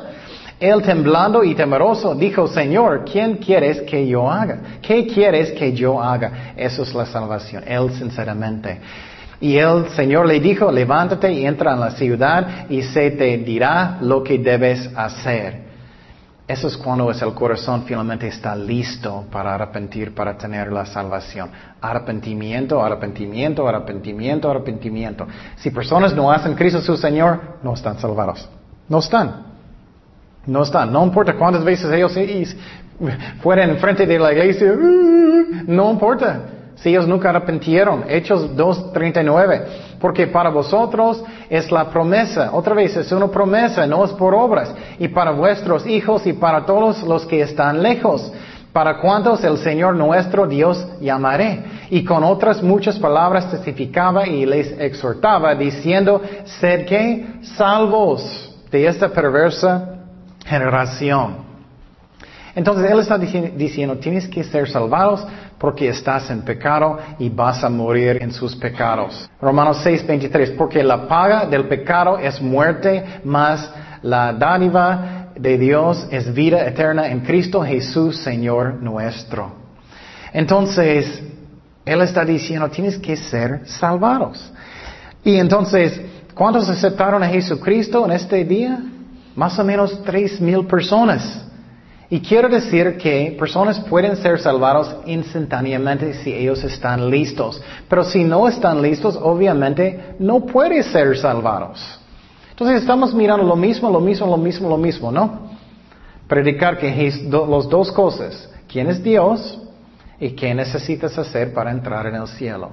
Él 0.59 0.81
temblando 0.81 1.43
y 1.43 1.53
temeroso 1.53 2.15
dijo, 2.15 2.47
Señor, 2.47 3.05
¿quién 3.05 3.35
quieres 3.35 3.81
que 3.81 4.07
yo 4.07 4.29
haga? 4.29 4.79
¿Qué 4.81 5.05
quieres 5.05 5.51
que 5.51 5.71
yo 5.73 6.01
haga? 6.01 6.53
Eso 6.57 6.81
es 6.81 6.95
la 6.95 7.05
salvación. 7.05 7.63
Él 7.67 7.91
sinceramente. 7.91 8.79
Y 9.39 9.57
el 9.57 9.89
Señor 9.89 10.25
le 10.25 10.39
dijo, 10.39 10.71
levántate 10.71 11.31
y 11.31 11.45
entra 11.45 11.73
en 11.73 11.79
la 11.79 11.91
ciudad 11.91 12.65
y 12.69 12.81
se 12.81 13.11
te 13.11 13.37
dirá 13.37 13.99
lo 14.01 14.23
que 14.23 14.39
debes 14.39 14.89
hacer. 14.95 15.67
Eso 16.47 16.67
es 16.69 16.77
cuando 16.77 17.11
es 17.11 17.21
el 17.21 17.33
corazón 17.33 17.83
finalmente 17.83 18.27
está 18.27 18.55
listo 18.55 19.25
para 19.29 19.53
arrepentir, 19.55 20.15
para 20.15 20.37
tener 20.37 20.71
la 20.71 20.85
salvación. 20.85 21.51
Arrepentimiento, 21.81 22.83
arrepentimiento, 22.83 23.67
arrepentimiento, 23.67 24.49
arrepentimiento. 24.49 25.27
Si 25.57 25.71
personas 25.71 26.15
no 26.15 26.31
hacen 26.31 26.55
Cristo 26.55 26.79
su 26.79 26.95
Señor, 26.95 27.57
no 27.61 27.73
están 27.73 27.99
salvados. 27.99 28.49
No 28.87 28.99
están. 28.99 29.45
No 30.45 30.63
están. 30.63 30.91
No 30.91 31.03
importa 31.03 31.33
cuántas 31.35 31.65
veces 31.65 31.91
ellos 31.91 32.17
fueran 33.41 33.77
frente 33.77 34.07
de 34.07 34.17
la 34.17 34.31
iglesia, 34.31 34.73
no 35.67 35.91
importa 35.91 36.56
si 36.77 36.89
ellos 36.89 37.07
nunca 37.07 37.29
arrepintieron. 37.29 38.05
Hechos 38.07 38.55
2.39. 38.55 39.65
Porque 39.99 40.27
para 40.27 40.49
vosotros 40.49 41.23
es 41.49 41.71
la 41.71 41.89
promesa. 41.89 42.51
Otra 42.53 42.75
vez, 42.75 42.95
es 42.95 43.11
una 43.11 43.27
promesa, 43.27 43.87
no 43.87 44.05
es 44.05 44.11
por 44.11 44.33
obras. 44.33 44.73
Y 44.99 45.07
para 45.07 45.31
vuestros 45.31 45.85
hijos 45.87 46.25
y 46.27 46.33
para 46.33 46.65
todos 46.65 47.03
los 47.03 47.25
que 47.25 47.41
están 47.41 47.81
lejos. 47.81 48.31
Para 48.71 48.99
cuantos 48.99 49.43
el 49.43 49.57
Señor 49.57 49.95
nuestro 49.95 50.45
Dios 50.45 50.87
llamaré. 51.01 51.63
Y 51.89 52.03
con 52.03 52.23
otras 52.23 52.61
muchas 52.61 52.99
palabras 52.99 53.49
testificaba 53.49 54.27
y 54.27 54.45
les 54.45 54.71
exhortaba 54.79 55.55
diciendo, 55.55 56.21
sed 56.59 56.85
que 56.85 57.25
salvos 57.41 58.55
de 58.69 58.85
esta 58.85 59.09
perversa 59.09 59.95
generación. 60.45 61.47
Entonces 62.57 62.89
Él 62.89 62.99
está 62.99 63.17
diciendo, 63.19 63.97
tienes 63.97 64.27
que 64.27 64.43
ser 64.43 64.67
salvados 64.67 65.25
porque 65.59 65.89
estás 65.89 66.29
en 66.29 66.41
pecado 66.41 66.97
y 67.19 67.29
vas 67.29 67.63
a 67.63 67.69
morir 67.69 68.17
en 68.21 68.31
sus 68.31 68.55
pecados. 68.55 69.29
Romanos 69.41 69.79
6, 69.83 70.05
23, 70.05 70.51
porque 70.51 70.83
la 70.83 71.07
paga 71.07 71.45
del 71.45 71.67
pecado 71.67 72.17
es 72.17 72.41
muerte, 72.41 73.21
mas 73.23 73.71
la 74.03 74.33
dádiva 74.33 75.29
de 75.35 75.57
Dios 75.57 76.07
es 76.11 76.33
vida 76.33 76.65
eterna 76.65 77.07
en 77.07 77.21
Cristo 77.21 77.61
Jesús, 77.61 78.17
Señor 78.17 78.75
nuestro. 78.81 79.51
Entonces, 80.33 81.23
Él 81.85 82.01
está 82.01 82.23
diciendo, 82.23 82.69
tienes 82.69 82.97
que 82.97 83.15
ser 83.15 83.61
salvados. 83.65 84.51
Y 85.23 85.37
entonces, 85.37 85.99
¿cuántos 86.33 86.69
aceptaron 86.69 87.23
a 87.23 87.27
Jesucristo 87.27 88.05
en 88.05 88.11
este 88.11 88.43
día? 88.45 88.79
Más 89.35 89.57
o 89.57 89.63
menos 89.63 90.03
tres 90.03 90.39
mil 90.39 90.65
personas. 90.65 91.46
Y 92.09 92.21
quiero 92.21 92.47
decir 92.47 92.97
que 92.97 93.35
personas 93.37 93.79
pueden 93.81 94.15
ser 94.15 94.39
salvados 94.39 94.95
instantáneamente 95.05 96.13
si 96.13 96.33
ellos 96.33 96.63
están 96.63 97.09
listos. 97.09 97.61
Pero 97.89 98.03
si 98.05 98.23
no 98.23 98.47
están 98.47 98.81
listos, 98.81 99.19
obviamente 99.21 100.15
no 100.19 100.45
pueden 100.45 100.83
ser 100.83 101.17
salvados. 101.17 101.99
Entonces 102.51 102.81
estamos 102.81 103.13
mirando 103.13 103.45
lo 103.45 103.57
mismo, 103.57 103.89
lo 103.89 103.99
mismo, 103.99 104.25
lo 104.25 104.37
mismo, 104.37 104.69
lo 104.69 104.77
mismo, 104.77 105.11
¿no? 105.11 105.49
Predicar 106.27 106.77
que 106.77 107.11
los 107.29 107.69
dos 107.69 107.91
cosas. 107.91 108.49
¿Quién 108.71 108.87
es 108.87 109.03
Dios? 109.03 109.59
¿Y 110.19 110.29
qué 110.31 110.53
necesitas 110.55 111.17
hacer 111.17 111.53
para 111.53 111.71
entrar 111.71 112.07
en 112.07 112.15
el 112.15 112.27
cielo? 112.27 112.71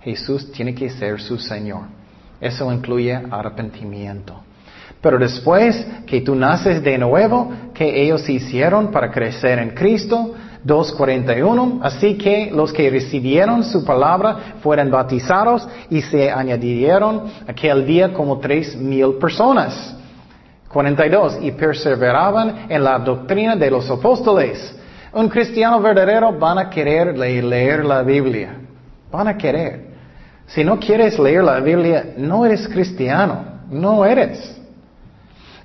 Jesús 0.00 0.50
tiene 0.52 0.74
que 0.74 0.88
ser 0.88 1.20
su 1.20 1.38
Señor. 1.38 1.82
Eso 2.40 2.72
incluye 2.72 3.14
arrepentimiento. 3.30 4.40
Pero 5.00 5.18
después 5.18 5.86
que 6.06 6.20
tú 6.20 6.34
naces 6.34 6.82
de 6.82 6.98
nuevo, 6.98 7.50
que 7.72 8.02
ellos 8.02 8.28
hicieron 8.28 8.90
para 8.90 9.10
crecer 9.10 9.58
en 9.58 9.70
Cristo, 9.70 10.34
2.41. 10.64 11.80
Así 11.82 12.18
que 12.18 12.50
los 12.52 12.72
que 12.72 12.90
recibieron 12.90 13.64
su 13.64 13.84
palabra 13.84 14.56
fueron 14.62 14.90
bautizados 14.90 15.66
y 15.88 16.02
se 16.02 16.30
añadieron 16.30 17.24
aquel 17.48 17.86
día 17.86 18.12
como 18.12 18.38
tres 18.38 18.76
mil 18.76 19.14
personas. 19.14 19.96
42. 20.68 21.38
Y 21.42 21.52
perseveraban 21.52 22.66
en 22.68 22.84
la 22.84 22.98
doctrina 22.98 23.56
de 23.56 23.70
los 23.70 23.90
apóstoles. 23.90 24.76
Un 25.12 25.28
cristiano 25.28 25.80
verdadero 25.80 26.38
van 26.38 26.58
a 26.58 26.70
querer 26.70 27.18
leer 27.18 27.84
la 27.84 28.02
Biblia. 28.02 28.54
Van 29.10 29.26
a 29.26 29.36
querer. 29.36 29.90
Si 30.46 30.62
no 30.62 30.78
quieres 30.78 31.18
leer 31.18 31.42
la 31.42 31.58
Biblia, 31.58 32.12
no 32.16 32.44
eres 32.44 32.68
cristiano. 32.68 33.60
No 33.70 34.04
eres. 34.04 34.59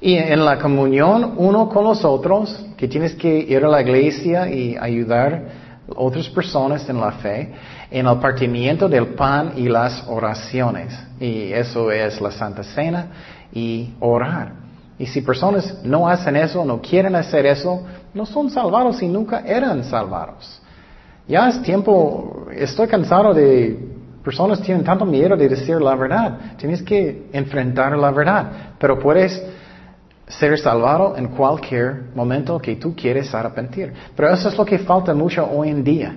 Y 0.05 0.17
en 0.17 0.45
la 0.45 0.59
comunión 0.59 1.33
uno 1.37 1.67
con 1.67 1.83
los 1.83 2.05
otros, 2.05 2.63
que 2.77 2.87
tienes 2.87 3.15
que 3.15 3.39
ir 3.39 3.65
a 3.65 3.67
la 3.67 3.81
iglesia 3.81 4.47
y 4.47 4.77
ayudar 4.79 5.33
a 5.33 5.99
otras 5.99 6.29
personas 6.29 6.87
en 6.87 7.01
la 7.01 7.11
fe, 7.13 7.51
en 7.89 8.05
el 8.05 8.17
partimiento 8.19 8.87
del 8.87 9.15
pan 9.15 9.53
y 9.55 9.67
las 9.67 10.07
oraciones. 10.07 10.95
Y 11.19 11.51
eso 11.51 11.89
es 11.89 12.21
la 12.21 12.29
Santa 12.29 12.61
Cena 12.61 13.07
y 13.51 13.95
orar. 13.99 14.51
Y 14.99 15.07
si 15.07 15.21
personas 15.21 15.83
no 15.83 16.07
hacen 16.07 16.35
eso, 16.35 16.63
no 16.63 16.79
quieren 16.79 17.15
hacer 17.15 17.47
eso, 17.47 17.81
no 18.13 18.27
son 18.27 18.51
salvados 18.51 19.01
y 19.01 19.07
nunca 19.07 19.39
eran 19.39 19.83
salvados. 19.85 20.61
Ya 21.27 21.49
es 21.49 21.63
tiempo, 21.63 22.45
estoy 22.53 22.87
cansado 22.87 23.33
de 23.33 23.75
personas 24.23 24.61
tienen 24.61 24.83
tanto 24.83 25.03
miedo 25.03 25.35
de 25.35 25.49
decir 25.49 25.81
la 25.81 25.95
verdad. 25.95 26.37
Tienes 26.57 26.83
que 26.83 27.27
enfrentar 27.33 27.97
la 27.97 28.11
verdad, 28.11 28.51
pero 28.77 28.99
puedes 28.99 29.43
ser 30.27 30.57
salvado 30.57 31.15
en 31.17 31.27
cualquier 31.27 32.05
momento 32.15 32.59
que 32.59 32.75
tú 32.75 32.95
quieres 32.95 33.33
arrepentir. 33.33 33.93
Pero 34.15 34.33
eso 34.33 34.49
es 34.49 34.57
lo 34.57 34.65
que 34.65 34.79
falta 34.79 35.13
mucho 35.13 35.45
hoy 35.45 35.69
en 35.69 35.83
día. 35.83 36.15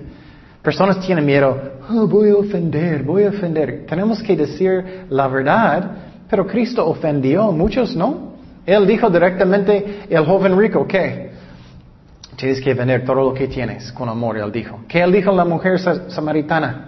Personas 0.61 0.99
tienen 0.99 1.25
miedo, 1.25 1.57
oh, 1.89 2.07
voy 2.07 2.29
a 2.29 2.35
ofender, 2.35 3.03
voy 3.03 3.23
a 3.23 3.29
ofender. 3.29 3.85
Tenemos 3.87 4.21
que 4.21 4.35
decir 4.35 5.05
la 5.09 5.27
verdad, 5.27 5.91
pero 6.29 6.45
Cristo 6.45 6.85
ofendió, 6.85 7.51
muchos 7.51 7.95
no. 7.95 8.33
Él 8.65 8.85
dijo 8.85 9.09
directamente, 9.09 10.01
el 10.09 10.25
joven 10.25 10.57
rico, 10.57 10.85
¿qué? 10.85 11.31
Tienes 12.35 12.61
que 12.61 12.73
vender 12.73 13.05
todo 13.05 13.15
lo 13.15 13.33
que 13.33 13.47
tienes 13.47 13.91
con 13.91 14.09
amor, 14.09 14.37
él 14.37 14.51
dijo. 14.51 14.81
¿Qué 14.87 15.01
él 15.01 15.11
dijo 15.11 15.31
a 15.31 15.35
la 15.35 15.45
mujer 15.45 15.79
samaritana? 16.09 16.85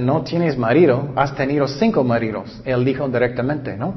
No 0.00 0.22
tienes 0.22 0.56
marido, 0.56 1.10
has 1.14 1.34
tenido 1.34 1.68
cinco 1.68 2.02
maridos. 2.02 2.60
Él 2.64 2.84
dijo 2.84 3.08
directamente, 3.08 3.76
¿no? 3.76 3.94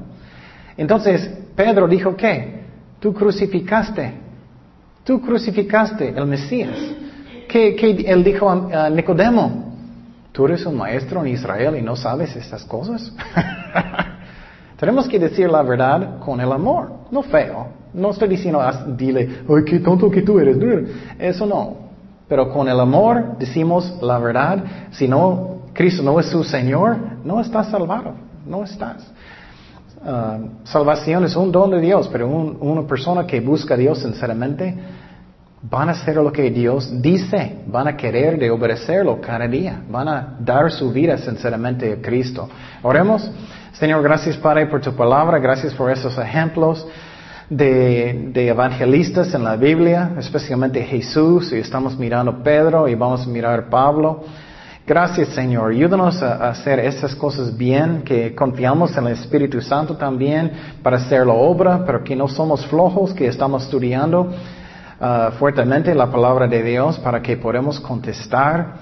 Entonces, 0.80 1.30
Pedro 1.58 1.90
dijo, 1.90 2.16
¿qué? 2.16 2.62
Tú 3.02 3.14
crucificaste. 3.14 4.14
Tú 5.04 5.20
crucificaste 5.20 6.08
el 6.08 6.26
Mesías. 6.26 6.78
¿Qué, 7.50 7.76
él 8.08 8.24
dijo 8.24 8.50
a, 8.50 8.90
Nicodemo? 8.90 9.74
¿Tú 10.32 10.46
eres 10.46 10.66
un 10.66 10.78
maestro 10.78 11.20
en 11.20 11.34
Israel 11.34 11.76
y 11.78 11.82
no 11.82 11.98
sabes 11.98 12.34
estas 12.34 12.64
cosas? 12.64 13.12
Tenemos 14.80 15.10
que 15.10 15.20
decir 15.20 15.50
la 15.50 15.64
verdad 15.64 16.20
con 16.20 16.40
el 16.40 16.50
amor, 16.50 16.90
no 17.12 17.24
feo. 17.24 17.68
No 17.94 18.12
estoy 18.12 18.30
diciendo, 18.30 18.64
dile, 18.96 19.42
ay, 19.50 19.66
qué 19.66 19.80
tonto 19.80 20.10
que 20.10 20.22
tú 20.22 20.40
eres. 20.40 20.56
Eso 21.20 21.46
no. 21.46 21.76
Pero 22.30 22.54
con 22.54 22.70
el 22.70 22.80
amor 22.80 23.38
decimos 23.38 23.98
la 24.02 24.18
verdad. 24.18 24.64
Si 24.92 25.10
no, 25.10 25.64
Cristo 25.74 26.04
no 26.04 26.18
es 26.22 26.28
su 26.28 26.42
Señor, 26.46 26.96
no 27.26 27.42
estás 27.42 27.70
salvado. 27.70 28.14
No 28.46 28.64
estás. 28.64 29.12
Ah, 30.06 30.38
salvación 30.64 31.26
es 31.26 31.36
un 31.36 31.52
don 31.52 31.72
de 31.72 31.82
Dios, 31.82 32.08
pero 32.12 32.28
una 32.28 32.88
persona 32.88 33.28
que 33.28 33.42
busca 33.42 33.74
a 33.74 33.78
Dios 33.78 34.00
sinceramente 34.00 34.78
van 35.62 35.90
a 35.90 35.92
hacer 35.92 36.16
lo 36.16 36.32
que 36.32 36.50
Dios 36.52 37.02
dice, 37.02 37.64
van 37.68 37.90
a 37.90 37.98
querer 37.98 38.40
de 38.40 38.50
obedecerlo 38.50 39.20
cada 39.20 39.46
día, 39.46 39.82
van 39.90 40.08
a 40.08 40.38
dar 40.40 40.72
su 40.72 40.92
vida 40.94 41.18
sinceramente 41.18 41.92
a 41.92 42.02
Cristo. 42.02 42.48
Oremos, 42.82 43.30
Señor, 43.74 44.02
gracias 44.02 44.38
Padre 44.38 44.68
por 44.68 44.80
tu 44.80 44.96
palabra, 44.96 45.38
gracias 45.40 45.74
por 45.74 45.92
esos 45.92 46.18
ejemplos 46.18 46.88
de, 47.50 48.30
de 48.32 48.48
evangelistas 48.48 49.34
en 49.34 49.44
la 49.44 49.58
Biblia, 49.58 50.12
especialmente 50.18 50.82
Jesús, 50.82 51.52
y 51.52 51.58
estamos 51.58 51.98
mirando 51.98 52.42
Pedro 52.42 52.88
y 52.88 52.96
vamos 52.96 53.28
a 53.28 53.30
mirar 53.30 53.70
Pablo. 53.70 54.24
Gracias 54.90 55.30
Señor, 55.36 55.72
ayúdanos 55.72 56.24
a 56.24 56.50
hacer 56.50 56.80
esas 56.80 57.14
cosas 57.14 57.56
bien, 57.56 58.02
que 58.02 58.34
confiamos 58.34 58.98
en 58.98 59.06
el 59.06 59.14
Espíritu 59.14 59.62
Santo 59.62 59.96
también 59.96 60.52
para 60.82 60.98
hacer 60.98 61.28
la 61.28 61.34
obra, 61.34 61.86
pero 61.86 62.04
que 62.04 62.16
no 62.16 62.28
somos 62.28 62.66
flojos, 62.66 63.14
que 63.14 63.28
estamos 63.28 63.66
estudiando 63.66 64.22
uh, 64.22 65.32
fuertemente 65.38 65.94
la 65.94 66.10
palabra 66.10 66.48
de 66.48 66.64
Dios 66.64 66.98
para 66.98 67.22
que 67.22 67.38
podamos 67.38 67.80
contestar. 67.80 68.78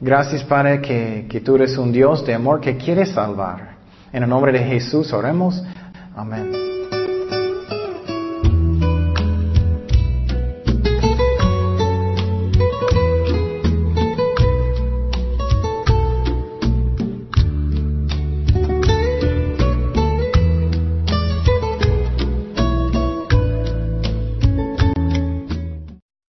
Gracias 0.00 0.42
Padre 0.44 0.80
que, 0.80 1.26
que 1.28 1.42
tú 1.42 1.56
eres 1.56 1.76
un 1.76 1.92
Dios 1.92 2.24
de 2.24 2.32
amor 2.32 2.62
que 2.62 2.78
quiere 2.78 3.04
salvar. 3.04 3.74
En 4.14 4.22
el 4.22 4.30
nombre 4.30 4.52
de 4.52 4.60
Jesús 4.60 5.12
oremos. 5.12 5.62
Amén. 6.16 6.69